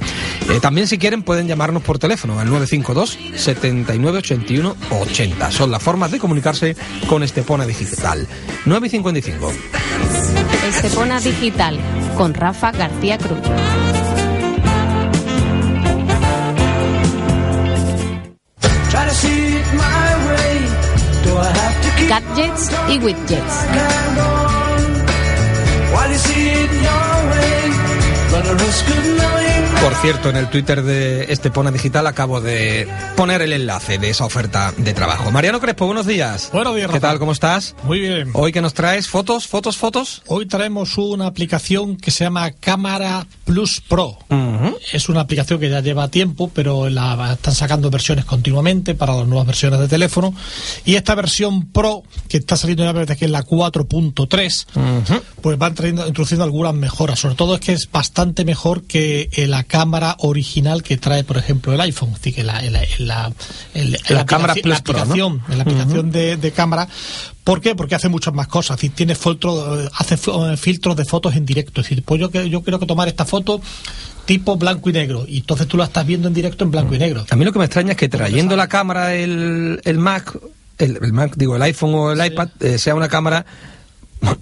Eh, 0.49 0.60
también, 0.62 0.88
si 0.88 0.99
quieren, 0.99 1.23
pueden 1.23 1.47
llamarnos 1.47 1.81
por 1.81 1.97
teléfono 1.97 2.39
al 2.39 2.47
952 2.49 3.17
79 3.36 4.19
81 4.19 4.75
80. 4.91 5.51
Son 5.51 5.71
las 5.71 5.81
formas 5.81 6.12
de 6.12 6.19
comunicarse 6.19 6.75
con 7.08 7.23
Estepona 7.23 7.65
Digital. 7.65 8.27
955. 8.65 9.51
Estepona 10.67 11.19
Digital, 11.19 11.79
con 12.17 12.34
Rafa 12.34 12.71
García 12.71 13.17
Cruz. 13.17 13.39
Gadgets 22.36 22.69
y 22.89 22.98
widgets. 23.00 23.65
Por 29.81 29.93
cierto, 30.01 30.29
en 30.29 30.35
el 30.38 30.49
Twitter 30.49 30.81
de 30.81 31.31
Estepona 31.31 31.69
Digital 31.71 32.07
acabo 32.07 32.41
de 32.41 32.88
poner 33.15 33.41
el 33.43 33.53
enlace 33.53 33.99
de 33.99 34.09
esa 34.09 34.25
oferta 34.25 34.73
de 34.77 34.93
trabajo. 34.93 35.29
Mariano 35.31 35.59
Crespo, 35.59 35.85
buenos 35.85 36.07
días. 36.07 36.49
Buenos 36.51 36.75
días, 36.75 36.88
¿Qué 36.88 36.93
Rafa. 36.93 37.07
tal? 37.09 37.19
¿Cómo 37.19 37.31
estás? 37.31 37.75
Muy 37.83 37.99
bien. 37.99 38.31
Hoy 38.33 38.51
que 38.51 38.61
nos 38.61 38.73
traes 38.73 39.07
fotos, 39.07 39.47
fotos, 39.47 39.77
fotos. 39.77 40.23
Hoy 40.27 40.47
traemos 40.47 40.97
una 40.97 41.27
aplicación 41.27 41.97
que 41.97 42.09
se 42.09 42.23
llama 42.23 42.51
Cámara 42.51 43.27
Plus 43.45 43.79
Pro. 43.81 44.17
Es 44.91 45.07
una 45.07 45.21
aplicación 45.21 45.59
que 45.59 45.69
ya 45.69 45.81
lleva 45.81 46.07
tiempo, 46.09 46.49
pero 46.53 46.89
la 46.89 47.33
están 47.33 47.53
sacando 47.53 47.91
versiones 47.91 48.25
continuamente 48.25 48.95
para 48.95 49.15
las 49.15 49.27
nuevas 49.27 49.45
versiones 49.45 49.79
de 49.79 49.88
teléfono. 49.88 50.33
Y 50.83 50.95
esta 50.95 51.13
versión 51.13 51.67
Pro, 51.67 52.03
que 52.27 52.38
está 52.38 52.57
saliendo 52.57 52.83
ya 52.85 52.93
desde 52.93 53.15
que 53.15 53.25
es 53.25 53.31
la 53.31 53.43
4.3, 53.43 55.21
pues 55.41 55.57
van 55.59 55.75
trayendo, 55.75 56.07
introduciendo 56.07 56.43
algunas 56.43 56.73
mejoras. 56.73 57.19
Sobre 57.19 57.35
todo 57.35 57.53
es 57.55 57.61
que 57.61 57.73
es 57.73 57.89
bastante 57.91 58.45
mejor 58.45 58.83
que 58.83 59.29
la 59.47 59.63
cámara 59.67 60.15
original 60.19 60.82
que 60.84 60.97
trae, 60.97 61.23
por 61.23 61.38
ejemplo, 61.38 61.73
el 61.73 61.82
iPhone. 61.82 62.13
Decir, 62.13 62.34
que 62.36 62.43
la, 62.43 62.62
la- 62.62 62.82
la- 62.99 63.32
La 63.73 64.25
cámara 64.25 64.54
aplicación- 64.54 65.41
¿no? 65.47 65.62
aplicación, 65.62 66.12
de, 66.12 66.38
de 66.38 66.51
cámara. 66.51 66.88
¿Por 67.43 67.62
qué? 67.62 67.75
Porque 67.75 67.95
hace 67.95 68.10
muchas 68.10 68.34
más 68.34 68.47
cosas. 68.47 68.75
Es 68.78 68.82
decir, 68.82 68.95
tiene 68.95 69.15
filtro, 69.15 69.78
hace 69.93 70.15
eh, 70.15 70.58
filtros 70.58 70.95
de 70.95 71.06
fotos 71.06 71.36
en 71.36 71.45
directo. 71.45 71.82
Es 71.82 71.89
decir, 71.89 72.04
pues 72.04 72.19
yo, 72.21 72.30
yo 72.32 72.62
quiero 72.63 72.80
que 72.80 72.86
tomar 72.86 73.08
esta 73.08 73.25
foto 73.25 73.62
tipo 74.25 74.56
blanco 74.58 74.89
y 74.89 74.93
negro. 74.93 75.25
Y 75.28 75.38
entonces 75.38 75.67
tú 75.67 75.78
la 75.78 75.84
estás 75.86 76.06
viendo 76.06 76.28
en 76.28 76.34
directo 76.34 76.63
en 76.63 76.71
blanco 76.71 76.95
y 76.95 76.97
negro. 76.97 77.25
A 77.30 77.36
mí 77.36 77.45
lo 77.45 77.51
que 77.54 77.60
me 77.60 77.65
extraña 77.65 77.91
es 77.91 77.97
que 77.97 78.10
trayendo 78.10 78.56
la 78.56 78.67
cámara 78.67 79.13
el, 79.13 79.80
el 79.84 79.97
Mac, 79.99 80.36
el, 80.80 80.97
el 81.01 81.13
Mac, 81.13 81.34
digo, 81.36 81.56
el 81.56 81.62
iPhone 81.62 81.93
o 81.93 82.12
el 82.12 82.25
iPad, 82.25 82.49
eh, 82.62 82.78
sea 82.80 82.95
una 82.95 83.08
cámara 83.08 83.45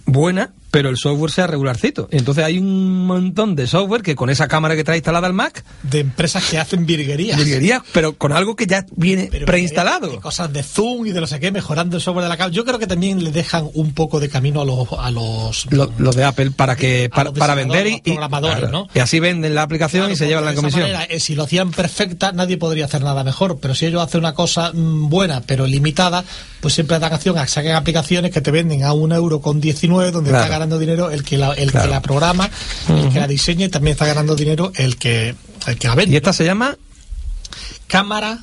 buena, 0.05 0.51
pero 0.73 0.89
el 0.89 0.97
software 0.97 1.29
sea 1.29 1.45
regularcito. 1.45 2.09
Y 2.12 2.17
entonces 2.17 2.43
hay 2.43 2.57
un 2.57 3.05
montón 3.05 3.55
de 3.55 3.67
software 3.67 4.01
que 4.01 4.15
con 4.15 4.31
esa 4.31 4.47
cámara 4.47 4.75
que 4.75 4.83
trae 4.83 4.97
instalada 4.97 5.27
el 5.27 5.33
Mac, 5.33 5.63
De 5.83 5.99
empresas 5.99 6.43
que 6.49 6.57
hacen 6.57 6.88
virguerías. 6.88 7.38
virguerías, 7.38 7.83
pero 7.93 8.13
con 8.17 8.31
algo 8.31 8.55
que 8.55 8.65
ya 8.65 8.83
viene 8.95 9.27
Pero 9.29 9.45
preinstalado. 9.45 10.07
de 10.07 10.17
cosas 10.17 10.51
de 10.51 10.63
zoom 10.63 11.05
y 11.05 11.12
de 11.12 11.21
no 11.21 11.27
sé 11.27 11.39
qué, 11.39 11.51
mejorando 11.51 11.97
el 11.97 12.01
software 12.01 12.23
de 12.23 12.29
la 12.29 12.38
cámara. 12.38 12.55
Yo 12.55 12.65
creo 12.65 12.79
que 12.79 12.88
también 12.88 13.23
le 13.23 13.31
dejan 13.31 13.69
un 13.75 13.93
poco 13.93 14.19
de 14.19 14.29
camino 14.29 14.62
a 14.62 14.65
los, 14.65 14.88
a 14.97 15.12
los 15.12 15.67
Lo, 15.71 15.91
lo 15.99 16.12
de 16.12 16.23
Apple 16.23 16.49
para 16.49 16.75
que 16.75 17.07
para, 17.07 17.25
los 17.29 17.38
para 17.38 17.53
vender 17.53 17.86
y, 17.86 17.91
los 17.91 18.01
programadores, 18.01 18.57
claro, 18.57 18.71
¿no? 18.71 18.88
y 18.95 18.97
así 18.97 19.19
venden 19.19 19.53
la 19.53 19.62
aplicación 19.62 20.09
y 20.09 20.15
se 20.15 20.25
llevan 20.25 20.43
la 20.43 20.55
comisión. 20.55 20.81
manera, 20.81 21.03
eh, 21.03 21.19
si 21.19 21.36
lo 21.36 21.43
hacían 21.43 21.69
perfecta, 21.69 22.31
nadie 22.31 22.57
podría 22.57 22.86
hacer 22.86 23.03
nada 23.03 23.23
mejor. 23.23 23.59
Pero 23.62 23.75
si 23.75 23.86
ellos 23.86 24.01
hacen 24.01 24.21
una 24.21 24.33
cosa 24.33 24.71
mm, 24.73 25.07
buena, 25.07 25.41
pero 25.41 25.67
limitada, 25.67 26.23
pues 26.63 26.73
siempre 26.76 26.97
dan 26.97 27.12
acción 27.13 27.38
a 27.38 27.43
que 27.43 27.52
saquen 27.52 27.76
aplicaciones 27.76 28.32
que 28.32 28.39
te 28.39 28.49
venden 28.49 28.84
a 28.86 28.93
un 28.93 29.12
euro 29.12 29.41
con 29.41 29.60
19, 29.60 30.12
donde 30.12 30.30
Claro. 30.30 30.45
está 30.45 30.54
ganando 30.58 30.80
dinero 30.80 31.12
el 31.12 31.23
que 31.23 31.38
la, 31.38 31.52
el 31.52 31.69
Claro. 31.71 31.88
que 31.88 31.91
la 31.93 32.02
programa, 32.02 32.49
el 32.88 33.10
que 33.10 33.19
la 33.19 33.28
diseña 33.28 33.65
y 33.65 33.69
también 33.69 33.91
está 33.91 34.06
ganando 34.06 34.34
dinero 34.36 34.71
el 34.76 34.95
que, 34.97 35.36
el 35.67 35.78
que 35.78 35.88
la 35.89 35.95
vende. 35.95 36.13
Y 36.13 36.15
esta 36.17 36.32
se 36.32 36.45
llama 36.45 36.78
Cámara, 37.88 38.39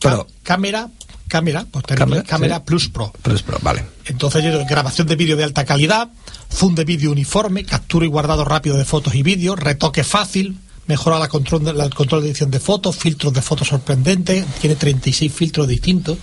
Pero- 0.00 0.26
cá- 0.26 0.32
cámara, 0.44 0.88
cámara, 1.26 1.66
pues 1.70 1.84
Cámara, 1.84 2.22
cámara 2.22 2.56
sí. 2.58 2.62
Plus 2.64 2.88
Pro. 2.88 3.12
Plus 3.22 3.42
Pro, 3.42 3.58
vale. 3.60 3.84
Entonces, 4.06 4.42
grabación 4.68 5.06
de 5.08 5.16
vídeo 5.16 5.36
de 5.36 5.44
alta 5.44 5.64
calidad, 5.64 6.08
zoom 6.52 6.74
de 6.74 6.84
vídeo 6.84 7.10
uniforme, 7.12 7.64
captura 7.64 8.06
y 8.06 8.08
guardado 8.08 8.44
rápido 8.44 8.76
de 8.78 8.84
fotos 8.84 9.14
y 9.14 9.22
vídeos, 9.22 9.58
retoque 9.58 10.04
fácil, 10.04 10.58
mejora 10.88 11.18
la 11.18 11.28
control 11.28 11.64
de, 11.64 11.72
la- 11.74 11.84
el 11.84 11.94
control 11.94 12.22
de 12.22 12.30
edición 12.30 12.50
de 12.50 12.58
fotos, 12.58 12.96
filtros 12.96 13.32
de 13.32 13.40
fotos 13.42 13.68
sorprendentes, 13.68 14.44
tiene 14.60 14.74
36 14.76 15.32
filtros 15.32 15.68
distintos. 15.68 16.18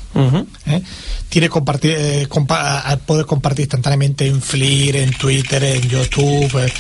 ¿eh? 0.66 0.82
Tiene 1.30 1.48
compartir, 1.50 1.96
eh, 1.98 2.28
compa- 2.28 2.98
poder 3.06 3.26
compartir 3.26 3.64
instantáneamente 3.64 4.28
en 4.28 4.42
Flickr, 4.42 4.98
en 4.98 5.12
Twitter, 5.14 5.64
en 5.64 5.82
YouTube. 5.88 6.66
eh. 6.66 6.74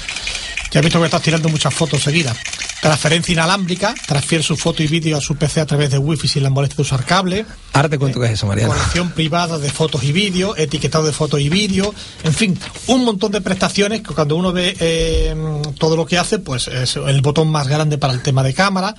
Ya 0.71 0.79
he 0.79 0.83
visto 0.83 0.99
que 0.99 1.05
estás 1.05 1.21
tirando 1.21 1.49
muchas 1.49 1.73
fotos 1.73 2.03
seguidas. 2.03 2.37
Transferencia 2.81 3.33
inalámbrica, 3.33 3.95
transfiere 4.05 4.43
su 4.43 4.55
foto 4.55 4.83
y 4.83 4.87
vídeo 4.87 5.17
a 5.17 5.21
su 5.21 5.35
PC 5.35 5.61
a 5.61 5.65
través 5.65 5.89
de 5.89 5.97
Wi-Fi 5.97 6.27
sin 6.27 6.43
la 6.43 6.49
molestia 6.49 6.77
de 6.77 6.81
usar 6.83 7.03
cable. 7.05 7.45
Ahora 7.73 7.89
te 7.89 7.97
cuento 7.97 8.19
qué 8.19 8.27
es 8.27 8.33
eso, 8.33 8.45
Mariano. 8.45 8.73
Colección 8.73 9.11
privada 9.11 9.57
de 9.57 9.69
fotos 9.71 10.03
y 10.03 10.11
vídeo, 10.11 10.55
etiquetado 10.55 11.05
de 11.05 11.11
fotos 11.11 11.39
y 11.39 11.49
vídeo, 11.49 11.93
en 12.23 12.33
fin, 12.33 12.59
un 12.87 13.05
montón 13.05 13.31
de 13.31 13.41
prestaciones 13.41 14.01
que 14.01 14.13
cuando 14.13 14.35
uno 14.35 14.53
ve 14.53 14.75
eh, 14.79 15.35
todo 15.79 15.95
lo 15.95 16.05
que 16.05 16.17
hace, 16.17 16.39
pues 16.39 16.67
es 16.67 16.95
el 16.97 17.21
botón 17.21 17.49
más 17.49 17.67
grande 17.67 17.97
para 17.97 18.13
el 18.13 18.21
tema 18.21 18.43
de 18.43 18.53
cámara, 18.53 18.95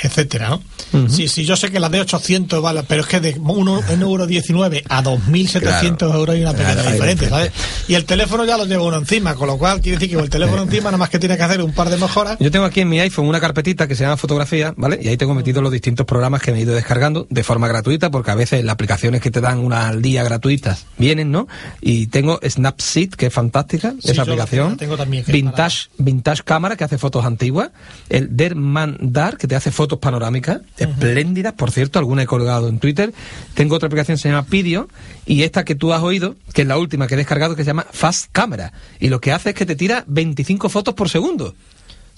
etcétera, 0.00 0.48
¿no? 0.50 0.62
Sí, 1.08 1.28
sí, 1.28 1.44
yo 1.44 1.56
sé 1.56 1.70
que 1.70 1.80
la 1.80 1.88
de 1.88 2.00
800 2.00 2.62
vale, 2.62 2.82
pero 2.88 3.02
es 3.02 3.06
que 3.06 3.20
de 3.20 3.36
1,19 3.36 4.00
euro 4.00 4.26
19 4.26 4.84
a 4.88 5.02
2.700 5.02 6.14
euros 6.14 6.34
hay 6.34 6.42
una 6.42 6.52
pequeña 6.52 6.74
Claro, 6.74 6.90
diferencia. 6.92 7.52
Y 7.88 7.94
el 7.94 8.04
teléfono 8.04 8.44
ya 8.44 8.56
lo 8.56 8.64
lleva 8.64 8.82
uno 8.84 8.96
encima, 8.96 9.34
con 9.34 9.48
lo 9.48 9.58
cual 9.58 9.80
quiere 9.80 9.98
decir 9.98 10.08
que 10.10 10.14
con 10.16 10.24
el 10.24 10.30
teléfono 10.30 10.62
encima 10.68 10.84
nada 10.84 10.96
más 10.98 11.10
que 11.10 11.18
tiene 11.18 11.36
que 11.36 11.42
hacer 11.42 11.62
un 11.62 11.72
par 11.72 11.90
de 11.90 11.96
mejoras. 11.96 12.36
Yo 12.40 12.50
tengo 12.50 12.64
aquí 12.64 12.80
en 12.80 12.88
mi 12.88 13.00
iPhone 13.00 13.26
una 13.26 13.40
carpetita 13.40 13.86
que 13.86 13.94
se 13.94 14.04
llama 14.04 14.16
fotografía, 14.16 14.72
¿vale? 14.76 14.98
Y 15.02 15.08
ahí 15.08 15.16
tengo 15.16 15.34
metidos 15.34 15.62
los 15.62 15.72
distintos 15.72 16.06
programas 16.06 16.42
que 16.42 16.52
me 16.52 16.58
he 16.58 16.62
ido 16.62 16.74
descargando 16.74 17.26
de 17.30 17.42
forma 17.44 17.68
gratuita, 17.68 18.10
porque 18.10 18.30
a 18.30 18.34
veces 18.34 18.64
las 18.64 18.72
aplicaciones 18.74 19.20
que 19.20 19.30
te 19.30 19.40
dan 19.40 19.58
una 19.58 19.88
al 19.88 20.00
día 20.02 20.22
gratuitas 20.24 20.86
vienen, 20.96 21.30
¿no? 21.30 21.48
Y 21.80 22.06
tengo 22.08 22.38
Snapseed, 22.46 23.10
que 23.10 23.26
es 23.26 23.32
fantástica, 23.32 23.92
Sí, 24.00 24.10
esa 24.12 24.22
aplicación. 24.22 24.76
tengo 24.76 24.96
también, 24.96 25.24
Vintage, 25.26 25.88
Vintage 25.98 26.42
Cámara, 26.44 26.76
que 26.76 26.84
hace 26.84 26.98
fotos 26.98 27.24
antiguas. 27.24 27.70
El 28.08 28.36
Dermandar, 28.36 29.36
que 29.36 29.46
te 29.46 29.54
hace 29.56 29.70
fotos 29.70 29.87
panorámicas, 29.96 30.60
espléndidas, 30.76 31.54
por 31.54 31.70
cierto, 31.70 31.98
alguna 31.98 32.22
he 32.22 32.26
colgado 32.26 32.68
en 32.68 32.78
Twitter. 32.78 33.14
Tengo 33.54 33.76
otra 33.76 33.86
aplicación 33.86 34.16
que 34.16 34.22
se 34.22 34.28
llama 34.28 34.46
Pidio, 34.46 34.88
y 35.24 35.42
esta 35.42 35.64
que 35.64 35.74
tú 35.74 35.92
has 35.92 36.02
oído, 36.02 36.36
que 36.52 36.62
es 36.62 36.68
la 36.68 36.76
última 36.76 37.06
que 37.06 37.14
he 37.14 37.16
descargado, 37.16 37.56
que 37.56 37.64
se 37.64 37.68
llama 37.68 37.86
Fast 37.90 38.30
Camera. 38.32 38.72
Y 39.00 39.08
lo 39.08 39.20
que 39.20 39.32
hace 39.32 39.50
es 39.50 39.54
que 39.54 39.66
te 39.66 39.76
tira 39.76 40.04
25 40.06 40.68
fotos 40.68 40.94
por 40.94 41.08
segundo. 41.08 41.54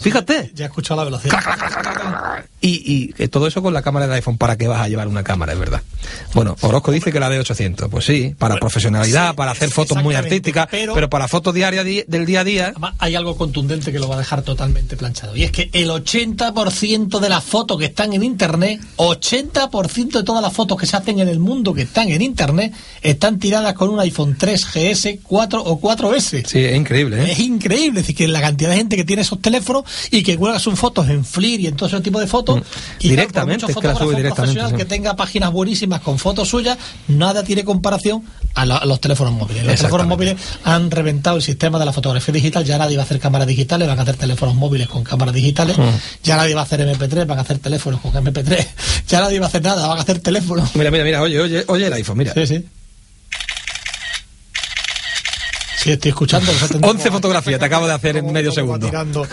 Fíjate. 0.00 0.50
Ya 0.54 0.64
he 0.64 0.68
escuchado 0.68 0.98
la 1.00 1.04
velocidad. 1.04 1.38
Y, 2.62 3.12
y 3.18 3.28
todo 3.28 3.46
eso 3.46 3.62
con 3.62 3.72
la 3.72 3.82
cámara 3.82 4.06
de 4.06 4.14
iPhone. 4.16 4.36
¿Para 4.38 4.56
qué 4.56 4.68
vas 4.68 4.80
a 4.80 4.88
llevar 4.88 5.08
una 5.08 5.22
cámara, 5.22 5.52
es 5.52 5.58
verdad? 5.58 5.82
Bueno, 6.34 6.56
Orozco 6.60 6.92
dice 6.92 7.10
que 7.12 7.20
la 7.20 7.28
de 7.28 7.38
800. 7.38 7.88
Pues 7.90 8.04
sí, 8.04 8.34
para 8.38 8.56
profesionalidad, 8.56 9.34
para 9.34 9.52
hacer 9.52 9.70
fotos 9.70 10.02
muy 10.02 10.14
artísticas, 10.14 10.68
pero- 10.70 10.94
pero, 10.94 11.08
para 11.10 11.28
fotos 11.28 11.54
diarias 11.54 11.84
di- 11.84 12.04
del 12.06 12.26
día 12.26 12.40
a 12.40 12.44
día. 12.44 12.66
Además, 12.68 12.94
hay 12.98 13.14
algo 13.14 13.36
contundente 13.36 13.92
que 13.92 13.98
lo 13.98 14.08
va 14.08 14.16
a 14.16 14.18
dejar 14.18 14.42
totalmente 14.42 14.96
planchado. 14.96 15.36
Y 15.36 15.44
es 15.44 15.52
que 15.52 15.70
el 15.72 15.90
80% 15.90 17.18
de 17.20 17.28
las 17.28 17.44
fotos 17.44 17.78
que 17.78 17.86
están 17.86 18.12
en 18.12 18.22
Internet, 18.22 18.80
80% 18.96 20.18
de 20.18 20.24
todas 20.24 20.42
las 20.42 20.52
fotos 20.52 20.78
que 20.78 20.86
se 20.86 20.96
hacen 20.96 21.18
en 21.20 21.28
el 21.28 21.38
mundo 21.38 21.72
que 21.74 21.82
están 21.82 22.08
en 22.10 22.22
Internet, 22.22 22.72
están 23.02 23.38
tiradas 23.38 23.74
con 23.74 23.88
un 23.90 24.00
iPhone 24.00 24.36
3 24.38 24.66
GS, 24.74 25.20
4 25.22 25.62
o 25.62 25.80
4S. 25.80 26.44
Sí, 26.46 26.58
es 26.64 26.76
increíble, 26.76 27.22
¿eh? 27.24 27.32
Es 27.32 27.38
increíble, 27.38 28.00
es 28.00 28.06
decir, 28.06 28.16
que 28.16 28.28
la 28.28 28.40
cantidad 28.40 28.70
de 28.70 28.76
gente 28.76 28.96
que 28.96 29.04
tiene 29.04 29.22
esos 29.22 29.40
teléfonos 29.40 29.84
y 30.11 30.22
que 30.22 30.37
cuelga 30.37 30.59
sus 30.59 30.79
fotos 30.79 31.09
en 31.09 31.24
Flickr 31.24 31.61
y 31.62 31.66
en 31.68 31.76
todo 31.76 31.88
ese 31.88 32.00
tipo 32.00 32.20
de 32.20 32.26
fotos. 32.26 32.59
Mm. 32.61 32.62
Directamente, 33.00 33.66
es 33.70 33.76
que 33.76 33.87
la 33.87 33.94
sube 33.96 34.14
directamente, 34.16 34.68
sí. 34.68 34.74
que 34.76 34.85
tenga 34.85 35.16
páginas 35.16 35.50
buenísimas 35.53 36.00
con 36.00 36.18
fotos 36.18 36.48
suyas, 36.48 36.79
nada 37.09 37.42
tiene 37.44 37.64
comparación 37.64 38.22
a, 38.55 38.66
la- 38.66 38.76
a 38.79 38.85
los 38.87 39.00
teléfonos 39.00 39.33
móviles. 39.35 39.64
Los 39.64 39.76
teléfonos 39.76 40.07
móviles 40.07 40.37
han 40.64 40.90
reventado 40.90 41.37
el 41.37 41.42
sistema 41.42 41.79
de 41.79 41.85
la 41.87 41.92
fotografía 41.92 42.33
digital, 42.33 42.64
ya 42.64 42.79
nadie 42.79 42.96
va 42.96 43.03
a 43.03 43.07
hacer 43.07 43.18
cámaras 43.20 43.46
digitales, 43.46 43.88
van 43.88 43.98
a 43.98 44.03
hacer 44.03 44.16
teléfonos 44.16 44.55
móviles 44.55 44.88
con 44.88 45.03
cámaras 45.05 45.35
digitales, 45.35 45.76
Mm. 45.79 45.83
ya 46.24 46.37
nadie 46.37 46.55
va 46.55 46.61
a 46.62 46.64
hacer 46.64 46.81
MP3, 46.81 47.26
van 47.26 47.38
a 47.38 47.42
hacer 47.42 47.59
teléfonos 47.59 48.00
con 48.00 48.12
MP3, 48.12 48.66
ya 49.09 49.20
nadie 49.20 49.38
va 49.40 49.46
a 49.46 49.48
hacer 49.48 49.62
nada, 49.62 49.87
van 49.87 49.98
a 49.98 50.03
hacer 50.03 50.18
teléfonos. 50.20 50.74
Mira, 50.74 50.90
mira, 50.90 51.05
mira, 51.05 51.22
oye, 51.22 51.40
oye, 51.40 51.64
oye 51.68 51.87
el 51.87 51.92
iPhone, 51.92 52.18
mira. 52.18 52.35
Sí, 52.35 52.46
sí. 52.46 52.64
Sí, 55.80 55.90
estoy 55.92 56.10
escuchando. 56.10 56.52
11 56.82 57.10
fotografías 57.10 57.58
te 57.58 57.64
acabo 57.64 57.86
de 57.86 57.94
hacer 57.94 58.16
en 58.18 58.30
medio 58.32 58.52
segundo. 58.52 58.86
tirando. 58.86 59.26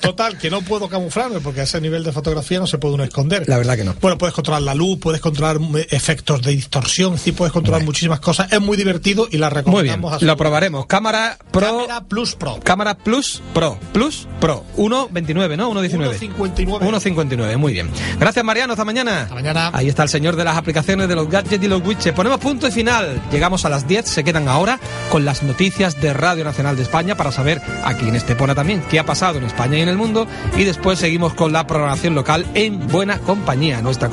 Total, 0.00 0.36
que 0.38 0.50
no 0.50 0.60
puedo 0.62 0.88
camuflarme 0.88 1.40
porque 1.40 1.60
a 1.60 1.64
ese 1.64 1.80
nivel 1.80 2.02
de 2.04 2.12
fotografía 2.12 2.58
no 2.58 2.66
se 2.66 2.78
puede 2.78 2.94
uno 2.94 3.04
esconder. 3.04 3.44
La 3.48 3.56
verdad 3.58 3.76
que 3.76 3.84
no. 3.84 3.94
Bueno, 4.00 4.18
puedes 4.18 4.34
controlar 4.34 4.62
la 4.62 4.74
luz, 4.74 4.98
puedes 4.98 5.20
controlar 5.20 5.58
eh, 5.78 5.86
efectos 5.90 6.42
de 6.42 6.50
distorsión, 6.50 7.16
sí, 7.16 7.32
puedes 7.32 7.52
controlar 7.52 7.84
muchísimas 7.84 8.20
cosas. 8.20 8.52
Es 8.52 8.60
muy 8.60 8.76
divertido 8.76 9.28
y 9.30 9.38
la 9.38 9.48
Muy 9.48 9.54
bien, 9.54 9.64
recomendamos 9.64 10.12
a 10.14 10.18
su- 10.18 10.24
lo 10.26 10.36
probaremos. 10.36 10.86
Cámara 10.86 11.38
Pro. 11.50 11.78
Cámara 11.86 12.00
Plus 12.04 12.34
Pro. 12.34 12.60
Cámara 12.62 12.94
Plus 12.96 13.40
Pro. 13.54 13.78
Plus 13.92 14.26
Pro. 14.40 14.64
1.29, 14.76 15.56
¿no? 15.56 15.72
1.19. 15.72 16.18
1.59. 16.18 16.80
1.59, 16.80 17.56
muy 17.56 17.72
bien. 17.72 17.88
Gracias, 18.18 18.44
Mariano. 18.44 18.72
Hasta 18.74 18.84
mañana. 18.84 19.22
Hasta 19.22 19.34
mañana. 19.34 19.70
Ahí 19.72 19.88
está 19.88 20.02
el 20.02 20.08
señor 20.08 20.36
de 20.36 20.44
las 20.44 20.56
aplicaciones, 20.56 21.08
de 21.08 21.14
los 21.14 21.28
gadgets 21.30 21.62
y 21.64 21.68
los 21.68 21.80
widgets. 21.82 22.12
Ponemos 22.14 22.40
punto 22.40 22.66
y 22.68 22.72
final. 22.72 23.22
Llegamos 23.32 23.64
a 23.64 23.68
las 23.70 23.86
10. 23.88 24.06
Se 24.06 24.24
quedan 24.24 24.48
ahora 24.48 24.78
con 25.10 25.24
las 25.24 25.42
noticias 25.42 25.83
de 25.92 26.14
Radio 26.14 26.44
Nacional 26.44 26.76
de 26.76 26.82
España 26.82 27.14
para 27.14 27.30
saber 27.30 27.60
aquí 27.84 28.08
en 28.08 28.16
Estepona 28.16 28.54
también 28.54 28.82
qué 28.90 28.98
ha 28.98 29.04
pasado 29.04 29.36
en 29.36 29.44
España 29.44 29.76
y 29.76 29.82
en 29.82 29.90
el 29.90 29.98
mundo. 29.98 30.26
Y 30.56 30.64
después 30.64 30.98
seguimos 30.98 31.34
con 31.34 31.52
la 31.52 31.66
programación 31.66 32.14
local 32.14 32.46
en 32.54 32.88
buena 32.88 33.18
compañía. 33.18 33.82
Nuestra, 33.82 34.08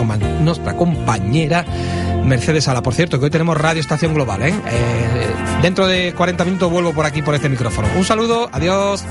compañera. 0.75 1.65
Mercedes 2.25 2.65
Sala, 2.65 2.83
por 2.83 2.93
cierto, 2.93 3.19
que 3.19 3.25
hoy 3.25 3.31
tenemos 3.31 3.57
Radio 3.57 3.79
Estación 3.79 4.13
Global. 4.13 4.43
¿eh? 4.43 4.53
Eh, 4.67 5.27
dentro 5.61 5.87
de 5.87 6.13
40 6.13 6.43
minutos 6.43 6.69
vuelvo 6.69 6.93
por 6.93 7.05
aquí, 7.05 7.21
por 7.21 7.35
este 7.35 7.47
micrófono. 7.47 7.87
Un 7.95 8.03
saludo, 8.03 8.49
adiós. 8.51 9.05